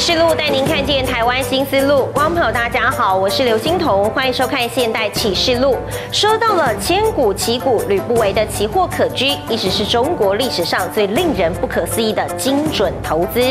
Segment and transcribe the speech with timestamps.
[0.00, 5.76] 示录带您看见台湾新思路，观众朋友大家好，我是刘欣彤，欢迎收看《现代启示录》。
[6.10, 13.42] 说到了千古奇股吕不韦的奇货可居，一直是中国历史上最令人不可思议的精准投资。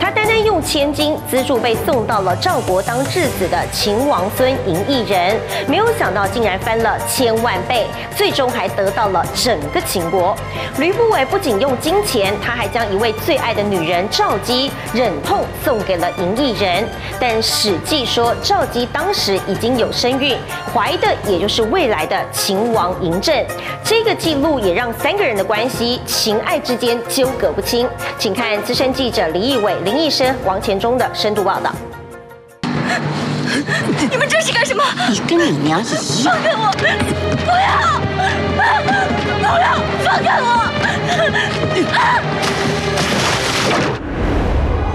[0.00, 7.86] 他单单用千金资助被送到了赵国当质子的秦王孙嬴异人，没有想到竟然翻了千万倍，
[8.16, 10.34] 最终还得到了整个秦国。
[10.78, 16.88] 吕不韦不仅用金钱，他还将一位最爱的女人赵姬忍痛送给了嬴异人，
[17.20, 20.36] 但《史记》说赵姬当时已经有身孕，
[20.74, 23.34] 怀的也就是未来的秦王嬴政。
[23.84, 27.88] 这个记录也让三个人的关系情爱之间纠葛不清。
[28.18, 31.72] 请看资深记者李义伟、林义生、王前忠的深度报道。
[34.10, 34.84] 你们这是干什么？
[35.08, 36.36] 你跟你娘是一样。
[36.36, 36.70] 放开我！
[37.44, 38.00] 不要！
[39.40, 39.80] 不要！
[40.04, 40.46] 放开我！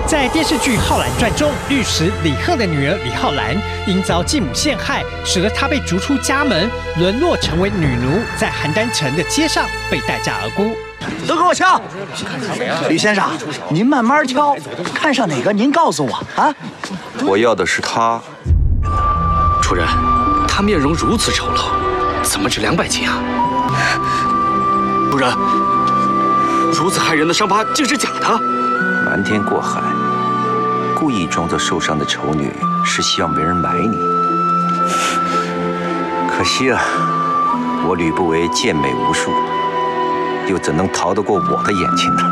[0.06, 3.56] 在电视剧《浩然传》中，律师李贺的女儿李浩然
[3.88, 10.76] 因遭继母陷害，使得她被逐出家门，沦落成为女奴，在邯郸城的街上被待价而沽。
[11.28, 11.82] 都给我敲！
[12.90, 13.30] 李先生，
[13.70, 14.56] 您慢慢敲，
[14.94, 16.54] 看上哪个您告诉我啊。
[17.26, 18.22] 我要的是他。
[19.62, 19.88] 主人，
[20.48, 21.72] 他面容如此丑陋，
[22.22, 23.20] 怎么值两百斤啊？
[25.10, 25.30] 主人，
[26.73, 28.40] 如此骇人的伤疤竟是假的？
[29.14, 29.80] 瞒天过海。
[30.95, 32.52] 故意装作受伤的丑女，
[32.83, 33.95] 是希望没人买你。
[36.28, 36.81] 可惜啊，
[37.88, 39.31] 我吕不韦健美无数，
[40.50, 42.23] 又怎能逃得过我的眼睛呢？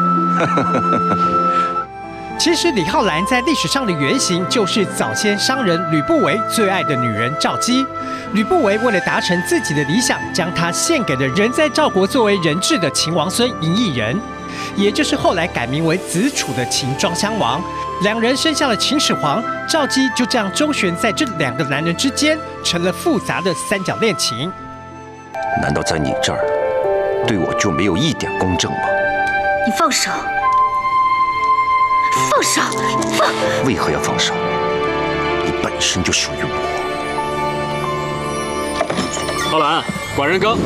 [2.39, 7.85] 其实李浩然在历史上的原型就是早先商人吕不韦最爱的女人赵姬。
[8.33, 14.19] 吕不韦为了达成自己的理想，将她献给了人在赵国作为人质的秦王孙嬴异人，
[14.75, 17.61] 也就是后来改名为子楚的秦庄襄王。
[18.03, 24.51] 两人生下了秦始皇，赵姬就这样周旋在这两个男人之间，成了复杂的三角恋情。
[25.62, 26.40] 难道在你这儿，
[27.28, 28.79] 对我就没有一点公正吗？
[29.66, 30.09] 你放手！
[32.31, 32.62] 放手！
[33.18, 33.29] 放！
[33.66, 34.34] 为何要放手？
[35.45, 36.50] 你本身就属于我。
[39.51, 39.84] 浩然，
[40.16, 40.57] 管人更。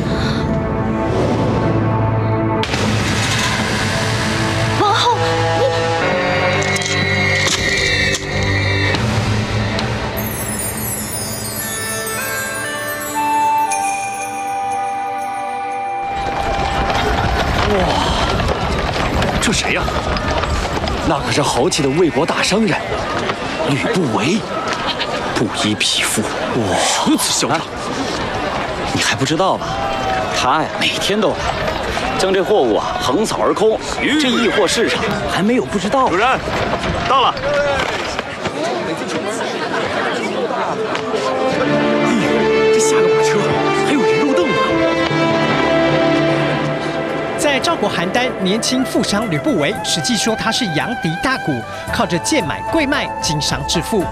[19.66, 19.82] 谁呀？
[21.08, 22.78] 那可是豪气的魏国大商人
[23.68, 24.38] 吕不韦，
[25.34, 27.58] 布衣匹夫，哇，如此嚣张！
[28.92, 29.66] 你还不知道吧？
[30.38, 31.34] 他呀，每天都来，
[32.16, 33.76] 将这货物啊横扫而空。
[34.20, 36.08] 这易货市场还没有不知道。
[36.08, 36.38] 主人，
[37.08, 37.34] 到了。
[47.56, 51.44] 在赵国邯郸，年轻富商吕不韦，实际说他是杨迪大贾，
[51.90, 54.04] 靠着贱买贵卖经商致富。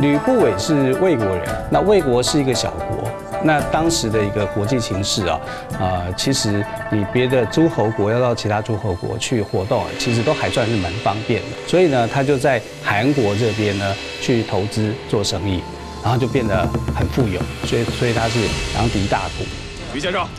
[0.00, 3.08] 吕不韦是魏国人，那魏国是一个小国，
[3.44, 5.40] 那当时的一个国际形势啊，
[5.78, 11.46] 呃，其实你别的诸侯国要到其他诸侯国去活动，其实都还算是蛮方便的。
[11.68, 15.62] 所以呢，他就在韩国这边呢去投资做生意，
[16.02, 18.40] 然后就变得很富有，所以所以他是
[18.74, 19.69] 杨迪大贾。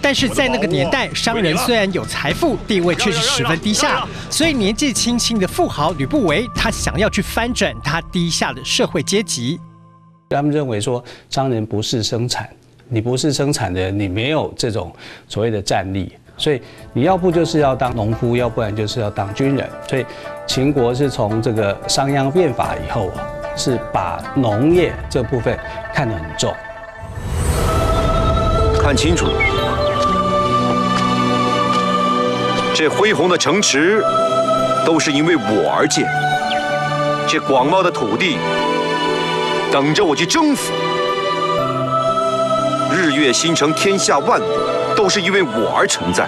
[0.02, 4.08] 但是在那个年代，商人虽然有财富，地位却是十分低下。
[4.30, 9.60] 所以年纪轻轻的富豪吕不韦，他想要去翻转他低下的社会阶级。
[10.30, 12.50] 他们认为说，商人不是生产，
[12.88, 14.94] 你不是生产的人，你没有这种
[15.28, 16.62] 所谓的战力，所以
[16.94, 19.70] 你要不就是要当农夫，要不然就是要当军人。
[19.90, 20.06] 所以
[20.48, 25.60] 秦国是从这个商鞅变法以后啊，是把农业这部分
[25.94, 26.54] 看得很重。
[28.82, 29.28] 看清楚，
[32.74, 34.04] 这恢宏的城池
[34.84, 36.04] 都是因为我而建，
[37.28, 38.40] 这广袤的土地
[39.72, 40.74] 等着我去征服。
[42.92, 44.46] 日月星辰、天下万物
[44.96, 46.28] 都是因为我而存在，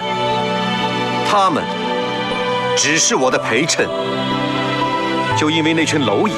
[1.28, 1.60] 他们
[2.76, 3.84] 只是我的陪衬。
[5.36, 6.34] 就因为那群蝼蚁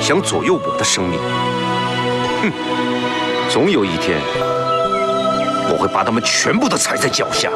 [0.00, 1.18] 想左右我的生命，
[2.42, 2.52] 哼，
[3.50, 4.20] 总有一天。
[5.78, 7.48] 我会把他们全部都踩在脚下。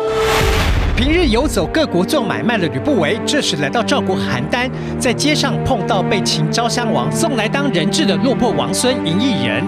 [0.95, 9.65] 平日游走各国做买卖的吕不韦，这时来到赵国邯郸，在街上碰到被秦昭襄王送来当人质的落魄王孙嬴异人。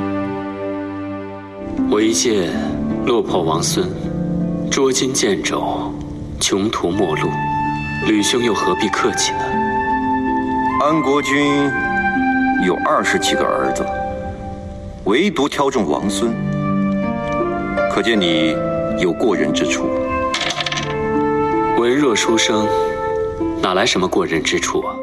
[1.91, 2.53] 我一见
[3.07, 3.89] 落魄王孙，
[4.71, 5.93] 捉襟见肘，
[6.39, 7.29] 穷途末路，
[8.07, 9.41] 吕兄又何必客气呢？
[10.81, 11.69] 安国君
[12.65, 13.85] 有二十几个儿子，
[15.05, 16.33] 唯独挑中王孙，
[17.95, 18.57] 可见你
[18.99, 19.89] 有过人之处。
[21.79, 22.67] 文弱书生，
[23.63, 24.97] 哪来什么过人之处啊？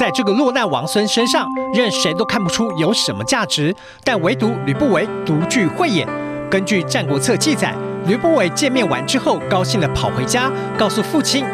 [0.00, 6.08] 在这个落难王孙身上，任谁都看不出有什么价值，但唯独吕不韦独具慧眼。
[6.50, 7.74] 根据《战国策》记载，
[8.06, 11.44] 吕不韦见面完之后，高兴地跑回家，告诉父亲：“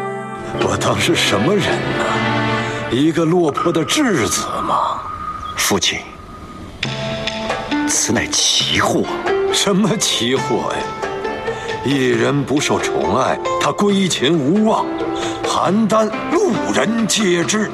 [0.63, 2.89] 我当是什么人呢？
[2.89, 5.01] 一个落魄的质子吗？
[5.57, 5.99] 父亲，
[7.89, 9.03] 此乃奇货。
[9.55, 10.79] 什么奇货呀？
[11.85, 14.85] 一人不受宠爱，他归秦无望，
[15.45, 17.71] 邯郸路人皆知。”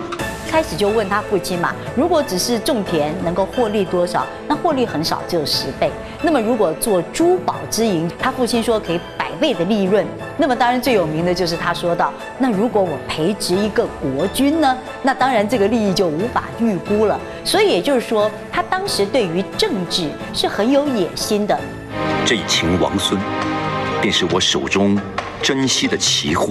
[0.47, 4.27] 开始就问他父亲嘛，如果只是种田能够获利多少？
[4.47, 5.91] 那获利很少，只有十倍。
[6.21, 8.99] 那么如果做珠宝之营，他父亲说可以
[9.41, 10.05] 倍的利润。
[10.37, 14.77] 那么当然最有名的就是他说到，那如果我培植一个国君呢？
[15.01, 17.19] 那当然这个利益就无法预估了。
[17.43, 21.59] 所以也就是说，他当时对于政治是很有野心的。
[22.23, 23.19] 这一秦王孙，
[23.99, 24.97] 便是我手中
[25.41, 26.47] 珍惜的奇货，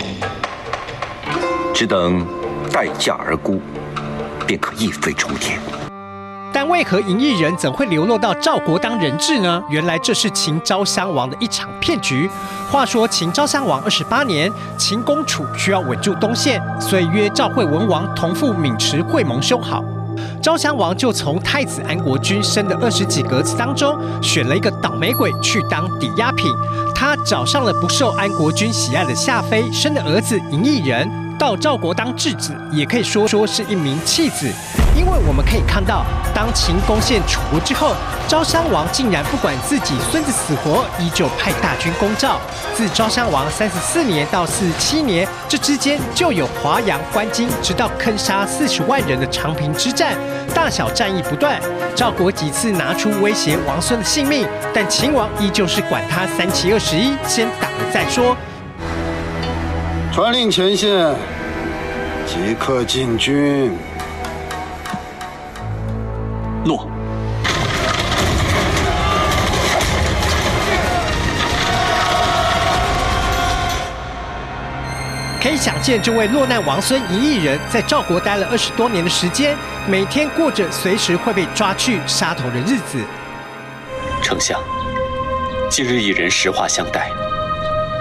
[1.73, 2.27] 只等
[2.73, 3.61] 待价而沽。
[4.47, 5.61] 便可一飞冲天。
[6.52, 9.62] 但为何嬴异人怎会流落到赵国当人质呢？
[9.69, 12.29] 原来这是秦昭襄王的一场骗局。
[12.70, 19.82] 话说秦昭襄王二十八年，秦公楚需要稳住东线，所以约赵惠文王同父旻池会盟修好。
[20.43, 26.50] 昭襄王就从太子安国君生的二十几个子当中，选了一个倒霉鬼去当抵押品。
[26.94, 31.30] 他找上了不受安国君喜爱的夏妃生的儿子嬴异人。
[31.41, 34.47] 到赵国当质子，也可以说说是一名弃子，
[34.95, 36.05] 因为我们可以看到，
[36.35, 37.95] 当秦攻陷楚国之后，
[38.29, 42.39] 昭襄王竟然不管自己孙子死活，依旧派大军攻赵。
[42.75, 50.15] 自昭襄王三十四年到四十七年，这之间就有华阳、关津，直到坑杀四十万人的长平之战，
[50.55, 51.59] 大小战役不断。
[51.97, 58.37] 赵国几次拿出威胁王孙的性命，但秦王依旧是管他三七二十一，先打了再说。
[60.12, 61.15] 传令前线，
[62.27, 63.73] 即刻进军。
[66.65, 66.89] 诺。
[75.41, 79.56] 可以想见，这位落难王孙一亿人，在赵国待了二十多年的时间，
[79.87, 82.99] 每天过着随时会被抓去杀头的日子。
[84.23, 84.61] 丞相，
[85.71, 87.09] 今日一人实话相待。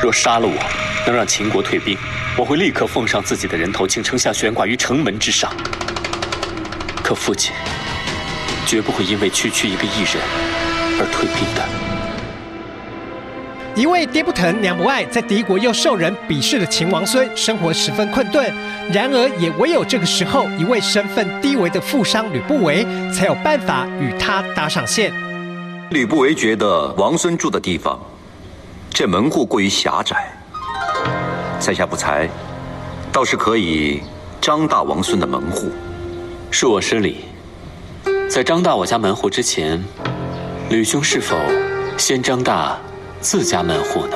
[0.02, 1.98] 若杀了我，能让秦国退兵，
[2.38, 5.52] 我会立刻奉上自己的人头，请丞相悬挂于城门之上。
[7.04, 7.54] 可父亲
[8.68, 10.22] 绝不会因为区区一个异人
[11.00, 11.68] 而退兵的。
[13.76, 18.54] 一位爹不疼娘不爱，在敌国又受人鄙视的秦王孙，生活十分困顿。
[18.92, 25.14] 然而，也唯有这个时候，一位身份低微的富商吕不韦，才有办法与他搭上线。
[25.92, 27.98] 吕不韦觉得王孙住的地方。
[28.92, 30.30] 这门户过于狭窄，
[31.60, 32.28] 在下不才，
[33.12, 34.02] 倒是可以
[34.40, 35.70] 张大王孙的门户。
[36.50, 37.26] 恕我失礼，
[38.30, 39.84] 在张大我家门户之前，
[40.70, 41.36] 吕兄是否
[41.98, 42.78] 先张大
[43.20, 44.16] 自家门户呢？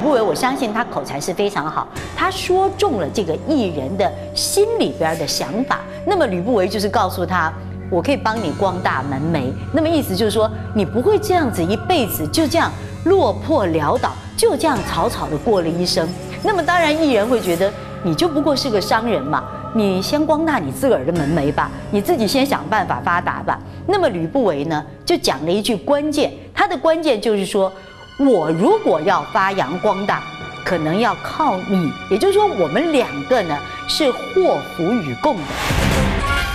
[0.00, 5.80] 不韦，我相信他口才是非常好，他说中了这个异人的心里边的想法。
[6.06, 7.52] 那么吕不韦就是告诉他，
[7.90, 9.52] 我可以帮你光大门楣。
[9.72, 12.70] 那么意思就是说，你不会这样子一辈子就这样。
[13.06, 16.08] 落魄潦倒，就这样草草的过了一生。
[16.46, 17.70] 那么当然，异人会觉得
[18.04, 19.42] 你就不过是个商人嘛，
[19.74, 23.58] 你先光大你自个儿的门楣吧，你自己先想办法发达吧。
[23.84, 27.70] 那么吕不韦呢，就讲了一句关键，他的关键就是说，
[28.16, 30.22] 我如果要发扬光大，
[30.64, 35.42] 可能要靠你，也就是说，我们两个呢是祸福与共的。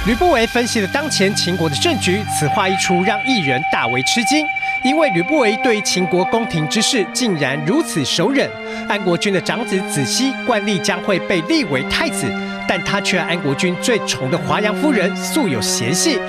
[0.08, 4.46] 吕不韦分析了当前秦国的政局，此话一出，让异人大为吃惊。
[4.84, 8.50] 因为吕不韦对秦国宫廷之事竟然如此手忍，
[8.90, 12.26] 安国君的长子子熙惯例将会被立为太子，
[12.68, 16.20] 但他却和安国君最宠的华阳夫人素有嫌隙。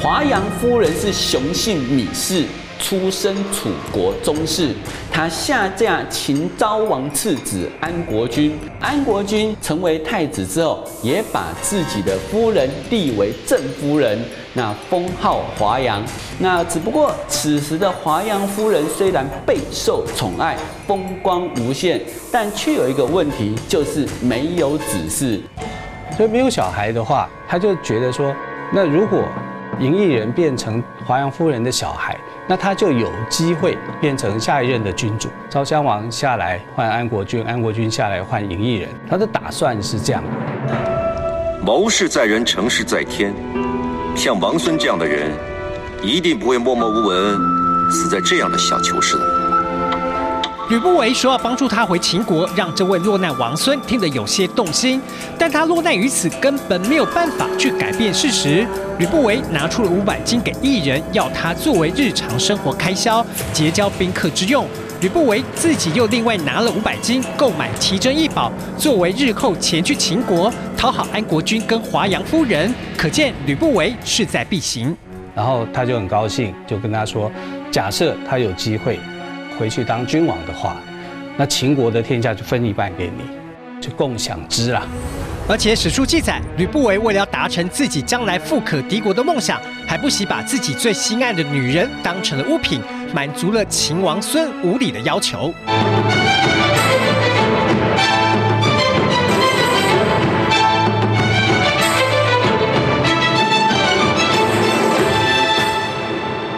[0.00, 2.46] 华阳夫人是雄性女士。
[2.78, 4.74] 出身楚国宗室，
[5.10, 8.58] 他下嫁秦昭王次子安国君。
[8.80, 14.18] 安国君成为太子之后，也把自己的夫人立为正夫人，
[14.52, 16.02] 那封号华阳。
[16.38, 22.00] 那只不过此时的华阳夫人虽然备受宠爱，风光无限，
[22.30, 25.40] 但却有一个问题，就是没有子嗣。
[26.16, 28.34] 所以没有小孩的话，他就觉得说，
[28.72, 29.22] 那如果
[29.80, 32.16] 嬴异人变成华阳夫人的小孩。
[32.46, 35.28] 那他就有机会变成下一任的君主。
[35.48, 38.88] 昭襄王下来换安国君，安国君下来换嬴异人。
[39.08, 40.30] 他的打算是这样的：
[41.64, 43.34] 谋事在人，成事在天。
[44.14, 45.32] 像王孙这样的人，
[46.02, 47.36] 一定不会默默无闻
[47.90, 49.22] 死在这样的小囚室里。
[50.70, 54.98] 吕不韦说要帮助他回秦国，让这位落难王孙听得有些动心。
[55.38, 58.66] 但他落难于此，根本没有办法去改变事实。
[58.98, 64.66] 吕不韦拿出了五百金给异人，要他作为日常生活开销，结交宾客之用。
[65.02, 72.74] 吕不韦自己又另外拿了五百金，购买奇珍异宝，作为日后前去秦国讨好安国君跟华阳夫人。
[72.96, 74.96] 可见吕不韦势在必行。
[75.34, 77.30] 然后他就很高兴，就跟他说：
[77.70, 78.98] 假设他有机会。
[79.58, 80.76] 回去当君王的话，
[81.36, 84.86] 那秦国的天下就分一半给你，就共享之了。
[85.46, 92.80] 而且史书记载，吕不韦为了要达成自己将来富可敌国的梦想，还不惜把自己最心爱的女人当成了物品，
[93.14, 95.52] 满足了秦王孙无礼的要求。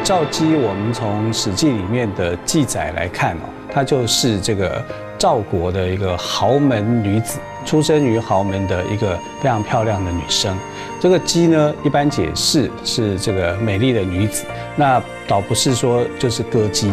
[0.06, 4.80] 赵姬，我们从《史记》里面的记载来看哦，她就是这个
[5.18, 10.56] 赵国的一个豪门女子，出生于豪门的一个非常漂亮的女生。
[11.00, 14.44] 这个姬呢，一般解释是这个美丽的女子，
[14.76, 16.88] 那倒不是说就是歌姬，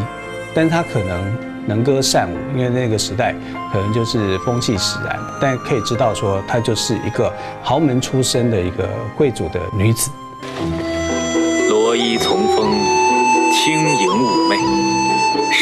[0.56, 3.36] 但她可能能歌善舞，因为那个时代
[3.72, 10.10] 可能就是风气使然，但可以知道说她就是一个豪门出身的一个贵族的女子。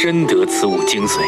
[0.02, 1.20] 深得此舞精髓。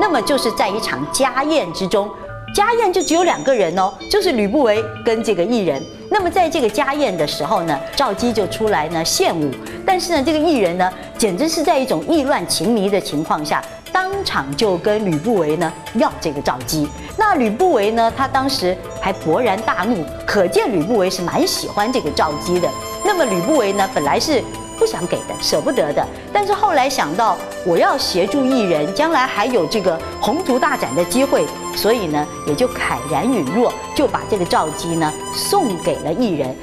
[0.00, 2.08] 那么就是在一场家宴之中，
[2.54, 5.82] 家宴就只有两个人哦，就是吕不韦跟这个异人。
[6.10, 9.50] 那么在这个家宴的时候呢，赵姬就出来呢献舞，
[9.84, 13.62] 但是呢，这个异人呢，简直是在一种意乱情迷的情况下。
[13.92, 22.68] 当场就跟吕不韦呢要这个赵姬，那吕不韦呢，他当时还勃然大怒，可见吕不韦是蛮喜欢这个赵姬的。
[23.04, 24.42] 那么吕不韦呢，本来是
[24.78, 36.54] 不想给的，舍不得的，但是后来想到我要协助异人，将来还有这个宏图大展的机会，所以呢，也就慨然允诺，就把这个赵姬呢送给了异人。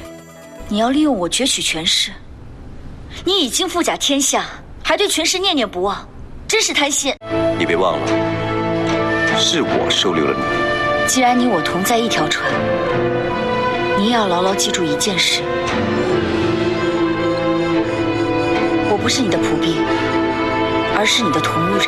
[0.67, 2.11] 你要利用我攫取权势，
[3.23, 4.45] 你已经富甲天下，
[4.83, 6.07] 还对权势念念不忘。
[6.47, 7.13] 真是贪心！
[7.57, 8.07] 你别忘了，
[9.37, 11.07] 是我收留了你。
[11.07, 12.45] 既然你我同在一条船，
[13.97, 15.41] 你也要牢牢记住一件事：
[18.91, 19.77] 我不是你的仆婢，
[20.95, 21.87] 而是你的同路人。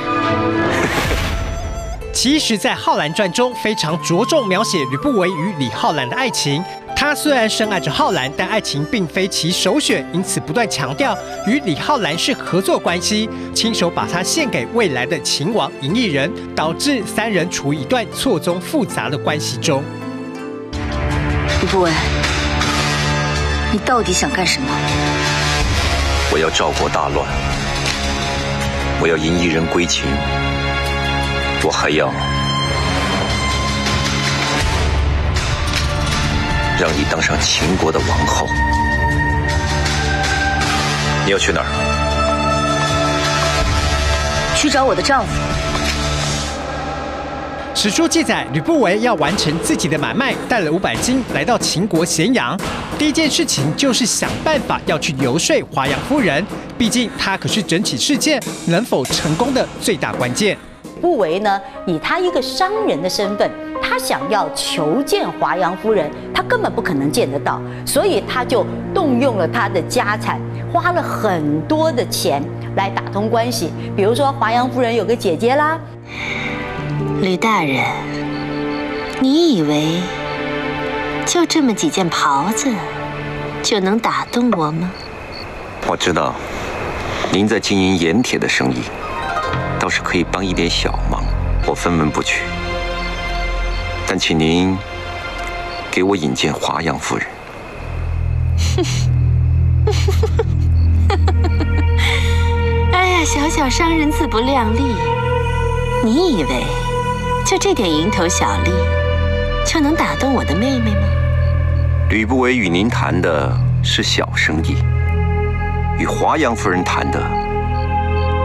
[2.11, 6.63] 其实，在《浩然传》中，非常着重描写吕不韦与李浩然的爱情。
[7.07, 19.81] 他虽然深爱着浩然，但爱情并非其首选，因此不断强调与李浩然是合作关系，亲手把他献给未来的秦王嬴异人，导致三人处于一段错综复杂的关系中。
[21.61, 21.91] 吕不韦，
[23.71, 24.67] 你到底想干什么？
[26.29, 27.25] 我要赵国大乱，
[28.99, 30.03] 我要嬴异人归秦，
[31.63, 32.11] 我还要。
[36.79, 38.47] 让你当上秦国的王后，
[41.25, 41.65] 你要去哪儿？
[44.55, 45.29] 去找我的丈夫。
[47.73, 52.55] 史书记载，吕不韦要完成自己的买卖，带了五百金来到秦国咸阳。
[52.99, 56.45] 第一件事情就是想办法要去游说华阳夫人，
[56.77, 60.55] 毕竟她可是整起事件能否成功的最大关键。
[61.01, 63.49] 不韦呢，以他一个商人的身份。
[63.87, 70.41] 他想要求见华阳夫人，他根本不可能见得到，所以他就动用了他的家产，
[70.73, 72.43] 花了很多的钱
[72.75, 73.71] 来打通关系。
[73.95, 75.79] 比如说，华阳夫人有个姐姐啦。
[77.21, 77.81] 吕大人，
[79.21, 80.01] 你以为
[81.25, 82.69] 就这么几件袍子
[83.63, 84.91] 就能打动我吗？
[85.87, 86.35] 我知道，
[87.31, 88.81] 您在经营盐铁的生意，
[89.79, 91.23] 倒是可以帮一点小忙，
[91.65, 92.43] 我分文不取。
[94.07, 94.77] 但请您
[95.91, 97.27] 给我引荐华阳夫人。
[102.93, 104.95] 哎呀，小小商人自不量力，
[106.03, 106.63] 你以为
[107.45, 108.71] 就这点蝇头小利
[109.65, 111.01] 就能打动我的妹妹吗？
[112.09, 114.77] 吕不韦与您谈的是小生意，
[115.99, 117.21] 与华阳夫人谈的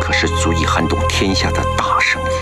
[0.00, 2.34] 可是足以撼动天下的大生意。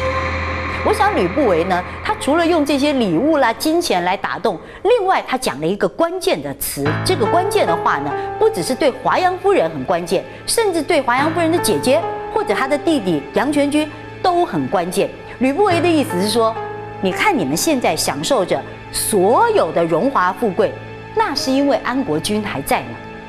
[0.83, 6.85] 我想吕不韦呢，他除了用这些礼物啦、金钱来打动，另外他讲了一个关键的词。
[7.03, 11.99] 这个关键的话呢，不只是对华阳夫人很关键，甚至对华阳夫人的姐姐
[12.35, 13.91] 或者他的弟弟杨全军
[14.23, 15.09] 都很关键。
[15.39, 16.55] 吕不韦的意思是说，
[17.01, 18.63] 你看你们现在享受着
[18.93, 20.71] 所有的荣华富贵，
[21.15, 22.89] 那是因为安国君还在呢。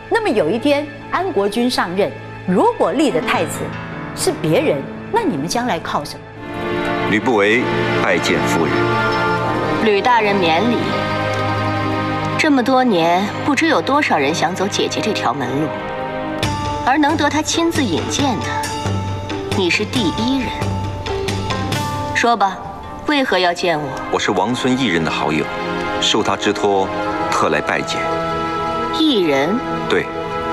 [0.10, 2.12] 那么有一天安国君上任，
[2.46, 3.60] 如果立的太子
[4.18, 4.78] 是别人，
[5.14, 6.22] 那你们将来靠什么？
[7.12, 7.62] 吕不韦
[8.02, 8.74] 拜见夫人。
[9.84, 10.78] 吕大人免礼。
[12.40, 15.68] 这么多年，不知有多少人想走姐姐这条门路，
[16.86, 18.46] 而能得她亲自引荐的，
[19.58, 20.48] 你是第一人。
[22.16, 22.58] 说吧，
[23.08, 23.90] 为何要见我？
[24.14, 25.44] 我是王孙一人的好友，
[26.00, 26.88] 受他之托，
[27.30, 28.00] 特来拜见。
[28.98, 29.50] 一人？
[29.90, 30.06] 对，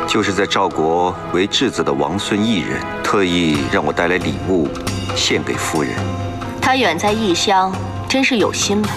[0.08, 4.66] 就是在赵国为质子的王孙一人，特意让我带来礼物，
[5.14, 5.92] 献给夫人。
[6.68, 7.74] 他远在异乡，
[8.06, 8.88] 真是有心了。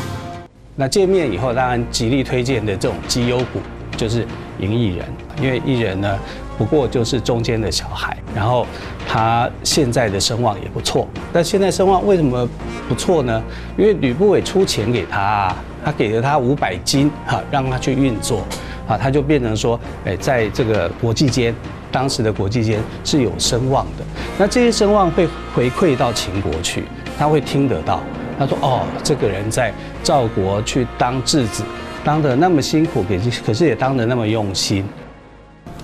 [0.76, 3.62] 那见面以后，当然极力推荐的这种绩优股
[3.96, 4.28] 就是
[4.60, 5.08] 赢艺人，
[5.42, 6.20] 因为艺人呢，
[6.58, 8.68] 不过就是中间的小孩，然后
[9.08, 11.08] 他现在的声望也不错。
[11.32, 12.46] 但现在声望为什么
[12.90, 13.42] 不错呢？
[13.78, 18.42] 因为吕不韦出钱给他，他给了他五百金，哈，让他去运作，
[18.86, 21.56] 啊，他就变成说，哎，在这个国际间，
[21.90, 24.04] 当时的国际间是有声望的。
[24.38, 25.26] 那这些声望会
[25.56, 26.84] 回馈到秦国去，
[27.22, 28.02] 他会听得到。
[28.40, 31.64] 他说：“哦，这个人在赵国去当质子，
[32.04, 34.84] 当得那么辛苦，可是可是也当得那么用心。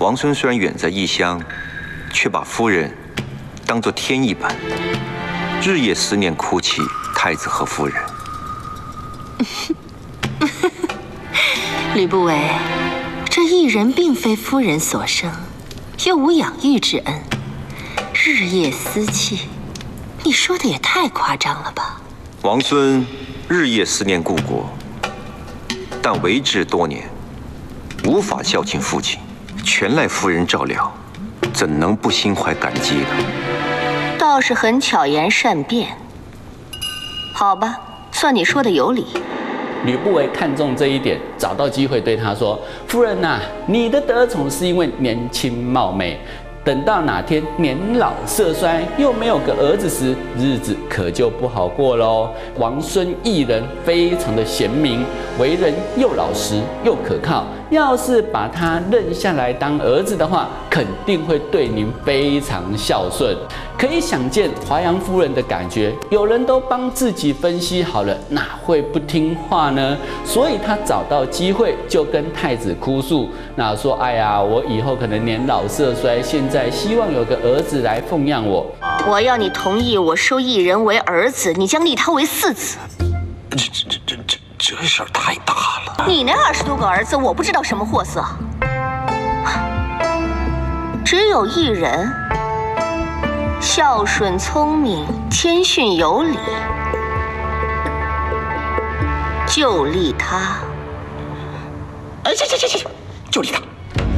[0.00, 1.40] 王孙虽然远在异乡，
[2.12, 2.92] 却把夫人
[3.64, 4.52] 当作天一般，
[5.62, 6.82] 日夜思念哭泣
[7.14, 7.94] 太子和夫人。
[11.94, 12.36] ”吕不韦，
[13.30, 15.30] 这异人并非夫人所生，
[16.04, 17.22] 又无养育之恩，
[18.12, 19.42] 日夜思弃，
[20.24, 22.00] 你说的也太夸张了吧？
[22.42, 23.06] 王孙
[23.48, 24.68] 日夜思念故国，
[26.02, 27.08] 但为质多年，
[28.04, 29.20] 无法孝敬父亲，
[29.64, 30.92] 全赖夫人照料，
[31.52, 33.06] 怎能不心怀感激呢？
[34.18, 35.96] 倒是很巧言善辩。
[37.32, 37.78] 好吧，
[38.10, 39.06] 算你说的有理。
[39.84, 46.20] 吕不韦看中这一点，找到机会对他说：“夫人呐、啊，你的得宠是因为年轻貌美。”
[46.68, 52.28] 等到哪天年老色衰，又没有个儿子时，日子可就不好过喽。
[52.58, 55.02] 王孙一人非常的贤明，
[55.38, 57.46] 为人又老实又可靠。
[57.70, 63.36] 要是把他认下来当儿子的话，肯定会对您非常孝顺。
[63.76, 69.96] 可以想见华阳夫人的感觉，有人都帮自己分析好了，哪会不听话呢？
[70.24, 78.66] 所以她找到机会就跟太子哭诉，那说：“哎呀，我以后可能年老色衰，现在希望有个儿子来奉养我。
[79.06, 82.78] 我要你同意我收一人为儿子，你将立他为嗣子。
[83.50, 85.54] 这这这这这这事儿太大
[85.86, 86.04] 了。
[86.06, 88.24] 你那二十多个儿子，我不知道什么货色。
[91.04, 92.12] 只有一人。”
[93.60, 96.38] 孝顺聪明，谦逊有礼，
[99.46, 100.56] 就立他。
[102.24, 102.90] 哎，行行行行，
[103.30, 103.60] 就立他，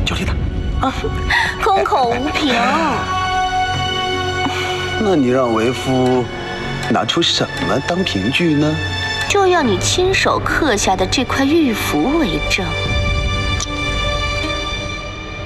[0.04, 0.32] 就立他。
[0.86, 0.92] 啊，
[1.64, 2.54] 空口无凭。
[5.00, 6.24] 那你让为夫
[6.90, 8.72] 拿出什么当凭据呢？
[9.30, 12.66] 就要你亲手刻下的这块玉符为证。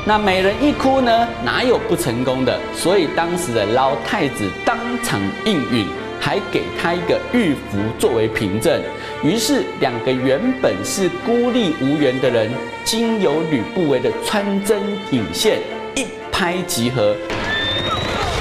[0.06, 2.58] 那美人一哭呢，哪有不成功的？
[2.74, 5.86] 所以当时的老太子当场应允，
[6.18, 8.82] 还给他一个玉符作为凭证。
[9.22, 12.50] 于是两个原本是孤立无援的人，
[12.84, 15.58] 经由吕不韦的穿针引线，
[15.94, 17.14] 一拍即合。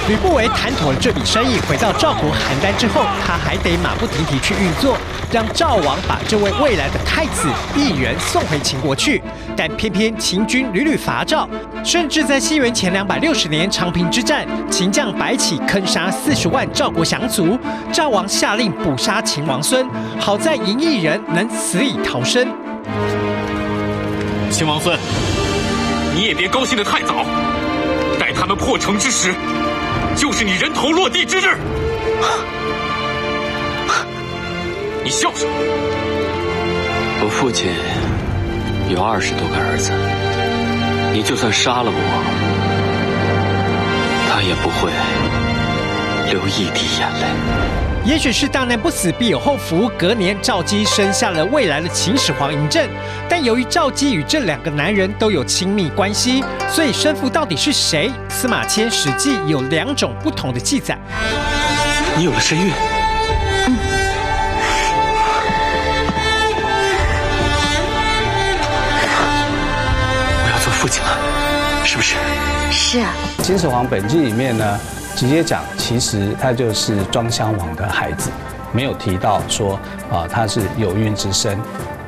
[0.06, 4.98] 吕不韦谈妥了这笔生意，回到赵国邯郸之后，他还得马不停蹄去运作，
[5.32, 9.22] 让赵王把这位未来的太子异人送回秦国去。
[9.56, 11.48] 但偏偏秦军屡屡伐赵，
[11.82, 17.58] 甚至在西元前两百六十年长平之战，秦将白起坑杀四十万赵国降卒，
[17.90, 19.88] 赵王下令捕杀秦王孙，
[20.20, 22.46] 好在嬴异人能死里逃生。
[24.50, 24.98] 秦王孙，
[26.14, 27.24] 你也别高兴得太早，
[28.20, 29.32] 待他们破城之时。
[30.16, 31.56] 就是你人头落地之日，
[35.04, 35.52] 你笑什么？
[37.22, 37.70] 我父亲
[38.90, 39.92] 有二十多个儿子，
[41.12, 41.98] 你就算杀了我，
[44.30, 44.90] 他也不会
[46.30, 47.83] 流一滴眼泪。
[48.04, 52.86] 也许是大难不死必有后福，隔年赵姬生下了未来的秦始皇嬴政。
[53.30, 58.12] 但由于赵姬与这两个男人都有亲密关系，所以生父到底是谁？
[58.28, 60.98] 司马迁《史记》有两种不同的记载。
[62.14, 62.70] 你有了身孕，
[63.68, 63.78] 嗯，
[70.44, 71.18] 我要做父亲了，
[71.86, 72.16] 是不是？
[72.70, 73.14] 是啊。
[73.42, 74.78] 《秦始皇本纪》里面呢。
[75.14, 78.30] 直接讲，其实他就是庄襄王的孩子，
[78.72, 79.78] 没有提到说
[80.10, 81.58] 啊他是有孕之身。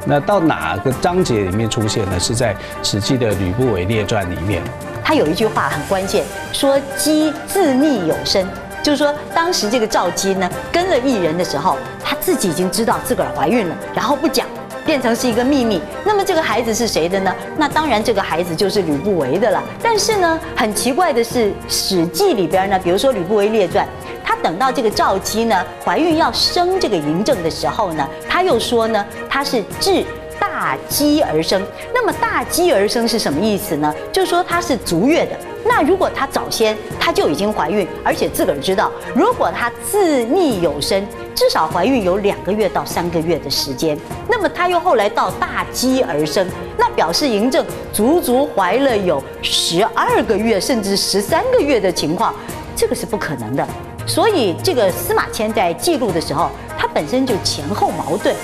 [0.05, 2.19] 那到哪个章节里面出现呢？
[2.21, 4.63] 是在《史记》的《吕不韦列传》里面。
[5.03, 8.47] 他有一句话很关键，说“姬自匿有身”，
[8.83, 14.47] 就是说当时这个赵姬呢跟了异人的时候，她自己已经知道自个儿怀孕了，然后不讲。
[14.87, 15.83] 变成是一个秘密。
[16.05, 17.35] 那么这个孩子是谁的呢？
[17.59, 19.63] 那当然这个孩子就是吕不韦的了。
[19.83, 23.85] 但是呢，很奇怪的是，《史记》里边呢，比如说《吕不韦列传》，
[24.25, 30.05] 他等到这个赵姬呢怀孕要生这个嬴政的时候呢，他又说呢，他是至
[30.39, 31.61] 大姬而生。
[31.93, 33.93] 那么大姬而生是什么意思呢？
[34.13, 35.33] 就说他是足月的。
[35.69, 41.07] 那如果她早先她就已经怀孕，而且自个儿知道，如果她自匿有身。
[41.37, 43.95] 至少怀孕有两个月到三个月的时间，
[44.27, 46.49] 那么她又后来到大饥而生，
[46.79, 52.35] 那表示嬴政足足怀了有十二个月甚至十三个月的情况，
[52.75, 53.69] 这个是不可能的。
[54.07, 58.35] 所以这个司马迁在记录的时候，他本身就前后矛盾。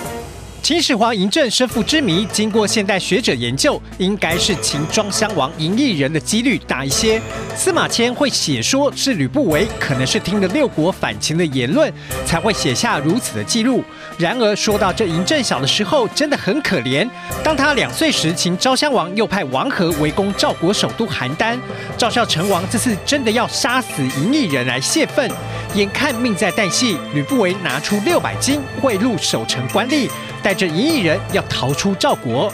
[0.62, 7.20] 秦始皇嬴政身父之谜，经过现代学者研究，应该是秦庄襄王嬴异人的几率大一些。
[7.57, 11.92] 司马迁会写说是吕不韦，可能是听了六国反秦的言论，
[12.25, 13.83] 才会写下如此的记录。
[14.16, 17.09] 然而说到这嬴政小的时候，真的很可怜。
[17.42, 21.59] 当他两岁时，秦昭襄王又派王和围攻赵国首都邯郸，
[21.98, 25.29] 赵孝成王这次真的要杀死嬴异人来泄愤。
[25.75, 30.09] 眼看命在旦夕，吕不韦拿出六百金贿赂守城官吏。
[30.42, 32.52] 带着一亿人要逃出赵国。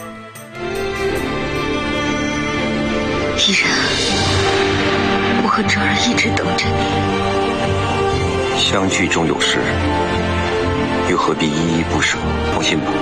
[3.39, 3.67] 异人，
[5.43, 8.59] 我和哲儿一直等着你。
[8.61, 9.59] 相聚终有时，
[11.11, 12.19] 又何必依依不舍？
[12.53, 12.93] 放心吧，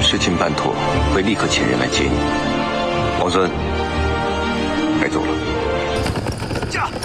[0.00, 0.72] 事情办妥，
[1.12, 2.16] 会立刻遣人来接你。
[3.18, 3.50] 王孙，
[5.00, 5.53] 该走了。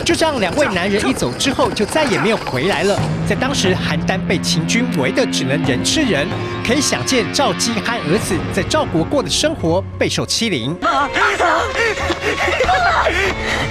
[0.10, 3.00] 就这样，两位男人一走之后，就再也没有回来了。
[3.28, 6.28] 在当时，邯郸被秦军围得只能人吃人，
[6.66, 10.76] 可以想见赵姬和儿子在赵国过的生活备受欺凌。
[10.82, 11.10] 啊啊、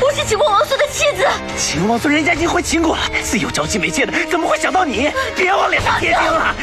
[0.00, 1.26] 我是秦国王孙的妻子。
[1.56, 5.10] 秦王孙人家已经回秦国了，自有朝夕没见的，怎么会想到你？
[5.34, 6.54] 别往脸上贴金了。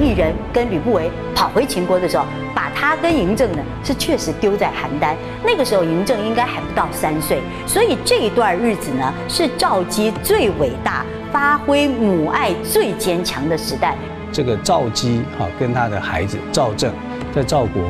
[0.00, 5.14] 异人跟吕不韦跑回秦国的时候，把他跟嬴政呢是确实丢在邯郸。
[5.44, 13.94] 那个时候嬴政应该还不到三岁，所以这一段日子呢是赵姬最伟大、发挥母爱最坚强的时代。
[14.32, 16.92] 这个赵姬哈跟他的孩子赵政
[17.32, 17.84] 在赵国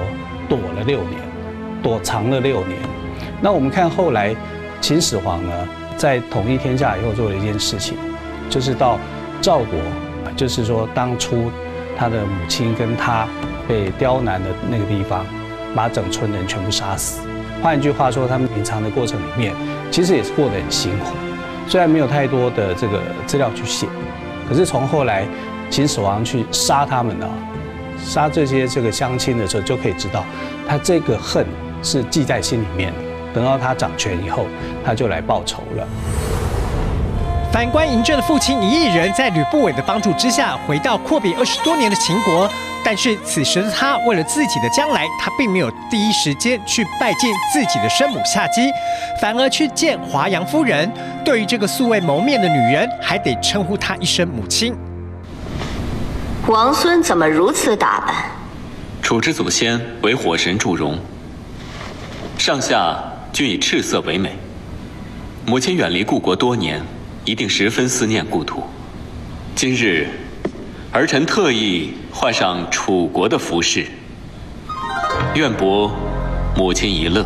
[0.46, 1.22] 躲了六年，
[1.82, 2.78] 躲藏了六年。
[3.40, 4.36] 那我们看后来
[4.82, 7.96] 秦始皇呢在统一天下以后做了一件事情，
[8.50, 8.98] 就是到
[9.40, 9.78] 赵国，
[10.36, 11.50] 就是说当初。
[11.96, 13.26] 他的母亲跟他
[13.68, 15.24] 被刁难的那个地方，
[15.74, 17.20] 把整村人全部杀死。
[17.62, 19.54] 换一句话说，他们隐藏的过程里面，
[19.90, 21.14] 其实也是过得很辛苦。
[21.68, 23.86] 虽然没有太多的这个资料去写，
[24.48, 25.26] 可是从后来
[25.70, 27.28] 秦始皇去杀他们呢，
[27.98, 30.24] 杀这些这个乡亲的时候，就可以知道
[30.66, 31.46] 他这个恨
[31.82, 32.98] 是记在心里面的。
[33.32, 34.46] 等到他掌权以后，
[34.84, 35.86] 他就来报仇了。
[37.52, 42.50] 反观嬴政的父亲嬴异人，在吕不韦的帮助之下，回到阔别二十多年的秦国。
[42.82, 48.72] 但是此时的他，为了自己的将来，他并没有第一时间去拜见自己的生母夏姬，
[49.20, 50.90] 反而去见华阳夫人。
[51.22, 54.74] 对于这个素未谋面的女人，还得称呼她一声母亲。
[56.46, 58.14] 王孙怎么如此打扮？
[59.02, 60.98] 楚之祖先为火神祝融，
[62.38, 62.98] 上下
[63.30, 64.34] 均以赤色为美。
[65.44, 66.80] 母亲远离故国多年。
[67.24, 68.64] 一定十分思念故土。
[69.54, 70.08] 今日，
[70.90, 73.86] 儿臣特意换上楚国的服饰，
[75.36, 75.88] 愿博
[76.56, 77.24] 母亲一乐。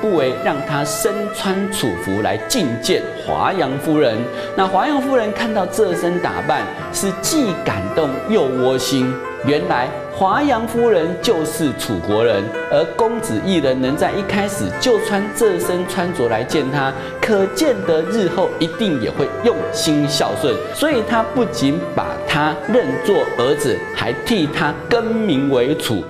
[0.00, 4.16] 不为让他身穿楚服来觐见华阳夫人。
[4.56, 9.14] 那华阳夫人看到这身打扮，是既感动又窝心。
[9.46, 20.52] 原来华阳夫人就是楚国人，而公子异人能在一开始就穿这身穿着来见他，可见得日后一定也会用心孝顺。
[20.74, 26.02] 所以他不仅把他认作儿子，还替他更名为楚。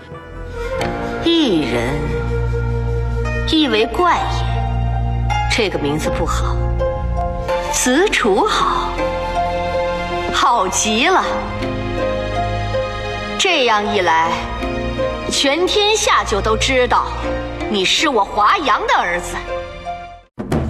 [1.23, 1.93] 异人。
[3.53, 6.57] 意为怪也，这个名字不好。
[7.75, 8.95] 子楚好，
[10.33, 11.23] 好极了。
[13.41, 14.33] 这样一来，
[15.31, 17.07] 全天下就都知道
[17.71, 19.37] 你是我华阳的儿子。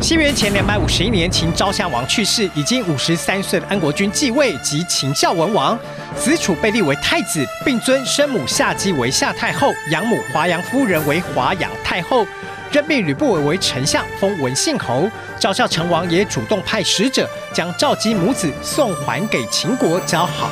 [0.02, 5.78] 西元前两百五十一年，秦昭襄王去世，已经五十三岁的安国君继位，即秦孝文王。
[6.14, 12.26] 子楚被立为太子，并尊生母夏姬为夏太后，养母华阳夫人为华阳太后。
[12.70, 15.08] 任命吕不韦为丞相，封文信侯。
[15.40, 20.50] 赵孝成王也主动派使者将赵姬母子送还给秦国交好。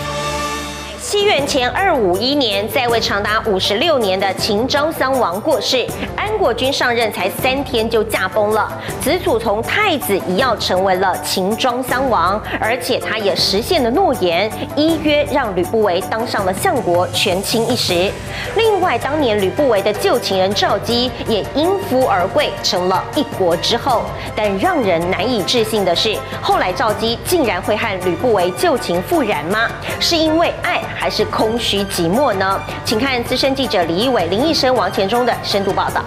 [1.06, 8.68] 西元前二五一年，在位长达五十六年的秦昭襄王过世，安国君上任才三天就驾崩了，
[9.00, 18.10] 子楚从太子一跃成为了秦庄襄王，而且他也实现了诺言，依约让吕不韦当上了相国，权倾一时。
[18.56, 24.02] 另外，当年吕不韦的旧情人赵姬也因夫而贵，成了一国之后。
[24.34, 29.68] 但让人难以置信的是，后来赵姬竟然会和吕不韦旧情复燃吗？
[30.00, 30.82] 是因为爱？
[30.98, 32.60] 还是空虚寂寞呢？
[32.84, 36.04] 请看资深记者李一伟、林医生、王前忠的深度报道。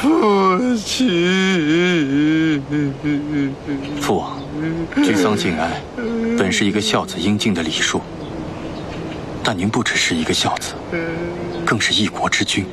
[0.00, 2.62] 父亲，
[4.00, 4.40] 父王，
[5.04, 5.70] 居丧尽哀，
[6.38, 8.00] 本是一个孝子应尽的礼数。
[9.42, 10.74] 但您不只是一个孝子，
[11.66, 12.64] 更是一国之君。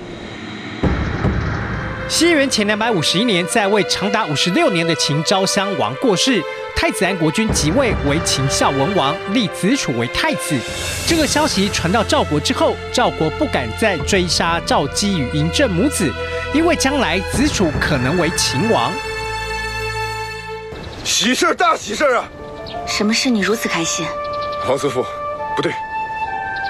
[2.10, 6.42] 西元前两百五十一年，在位长达五十六年的秦昭襄王过世，
[6.74, 10.58] 太子安国君即位为秦孝文王，立子楚为太子。
[11.06, 16.10] 这个消息传到赵国之后，赵国不敢再追杀赵姬与嬴政母子，
[16.54, 18.90] 因为将来子楚可能为秦王。
[21.04, 22.24] 喜事，大喜事啊！
[22.88, 24.06] 什么事你如此开心？
[24.68, 25.06] 王孙父，
[25.58, 25.74] 不对，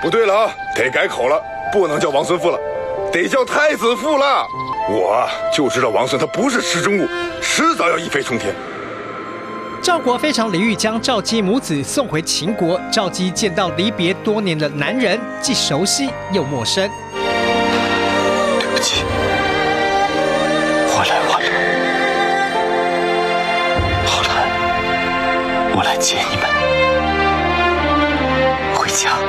[0.01, 0.51] 不对了啊！
[0.75, 1.39] 得改口了，
[1.71, 2.59] 不能叫王孙父了，
[3.13, 4.43] 得叫太子父了。
[4.89, 7.05] 我就知道王孙他不是池中物，
[7.41, 8.55] 迟早要一飞冲天。
[9.81, 12.79] 赵国非常礼遇将赵姬母子送回秦国。
[12.91, 16.89] 赵姬见到离别多年的男人，既熟悉又陌生。
[17.13, 19.03] 对不起，
[20.87, 21.49] 我来晚了。
[24.05, 24.29] 好了，
[25.75, 26.43] 我来接你们
[28.73, 29.19] 回家。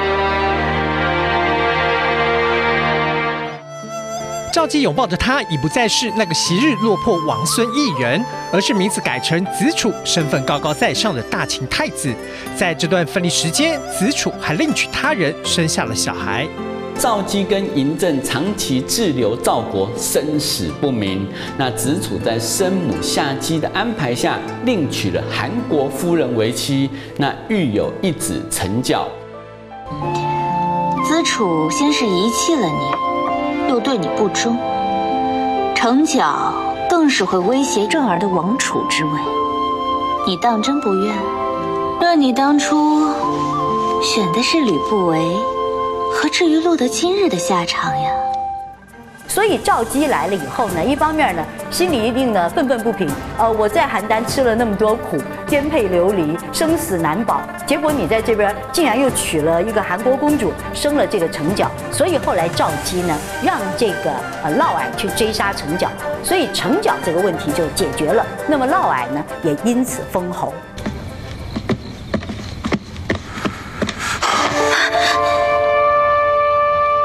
[4.59, 8.21] 赵姬拥抱着他，已不再是那个昔日落魄王孙一人，
[8.53, 12.13] 而是名字改成子楚，身份高高在上的大秦太子。
[12.57, 16.45] 在这段分离时间，子楚还另娶他人，生下了小孩。
[16.99, 21.29] 赵姬跟嬴政长期滞留赵国，生死不明。
[21.57, 29.07] 那子楚在生母夏姬的安排下，另娶了韩国夫人为妻，那育有一子成角。
[31.07, 33.08] 子楚先是遗弃了你。
[33.69, 34.57] 又对你不忠，
[35.75, 36.53] 成角
[36.89, 39.11] 更是会威胁正儿的王储之位。
[40.27, 41.15] 你当真不愿？
[42.01, 43.07] 那你当初
[44.03, 45.37] 选的是吕不韦，
[46.13, 48.11] 何至于落得今日的下场呀？
[49.29, 53.09] 所以赵姬来了以后呢，一方面呢，心里一定呢愤愤不平。
[53.39, 57.41] 呃，我在邯郸吃了那么多苦，颠沛流离，生死难保。
[57.67, 61.71] 结果你在这边竟然又娶了一个韩国公主，生了这个成角。
[61.93, 64.11] 所以后来赵姬呢，让这个
[64.43, 65.89] 呃嫪毐去追杀成角，
[66.25, 68.25] 所以成角这个问题就解决了。
[68.49, 70.55] 那么嫪毐呢，也因此封侯。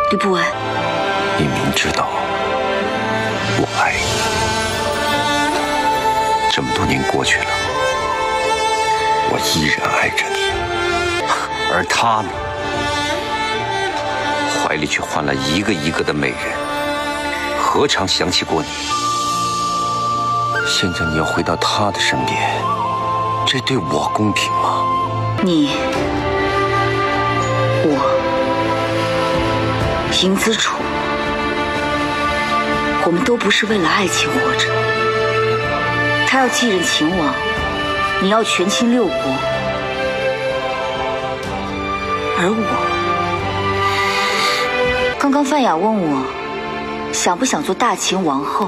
[0.09, 0.41] 吕不韦。
[6.55, 7.47] 这么多年过去了，
[9.31, 10.51] 我依然爱着你，
[11.73, 12.29] 而他呢，
[14.61, 16.37] 怀里却换了一个一个的美人，
[17.59, 18.67] 何尝想起过你？
[20.67, 22.37] 现在你要回到他的身边，
[23.47, 24.85] 这对我公平吗？
[25.41, 25.71] 你，
[27.83, 27.97] 我，
[30.11, 30.77] 嬴子楚。
[33.05, 35.02] 我们都不是为了爱情活着。
[36.33, 37.31] 他要继任秦王，
[38.19, 39.13] 你要权倾六国，
[42.39, 42.63] 而我，
[45.19, 46.25] 刚刚范雅问我，
[47.11, 48.67] 想不想做大秦王后？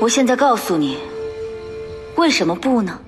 [0.00, 0.98] 我现在告诉你，
[2.16, 2.98] 为什么不呢？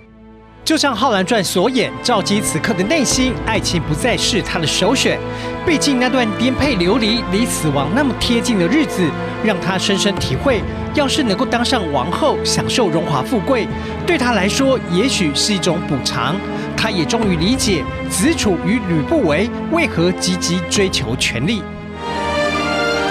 [0.65, 5.19] 就像《浩然传》所演，赵姬此刻的内心，爱情不再是她的首选。
[5.67, 9.11] 毕竟那段颠沛流离、离死亡那么贴近的日子，
[9.43, 10.63] 让她深深体会，
[10.95, 13.67] 要是能够当上王后，享受荣华富贵，
[14.07, 16.37] 对她来说，也许是一种补偿。
[16.77, 21.63] 她也终于理解子楚与吕不韦为何积极追求权力。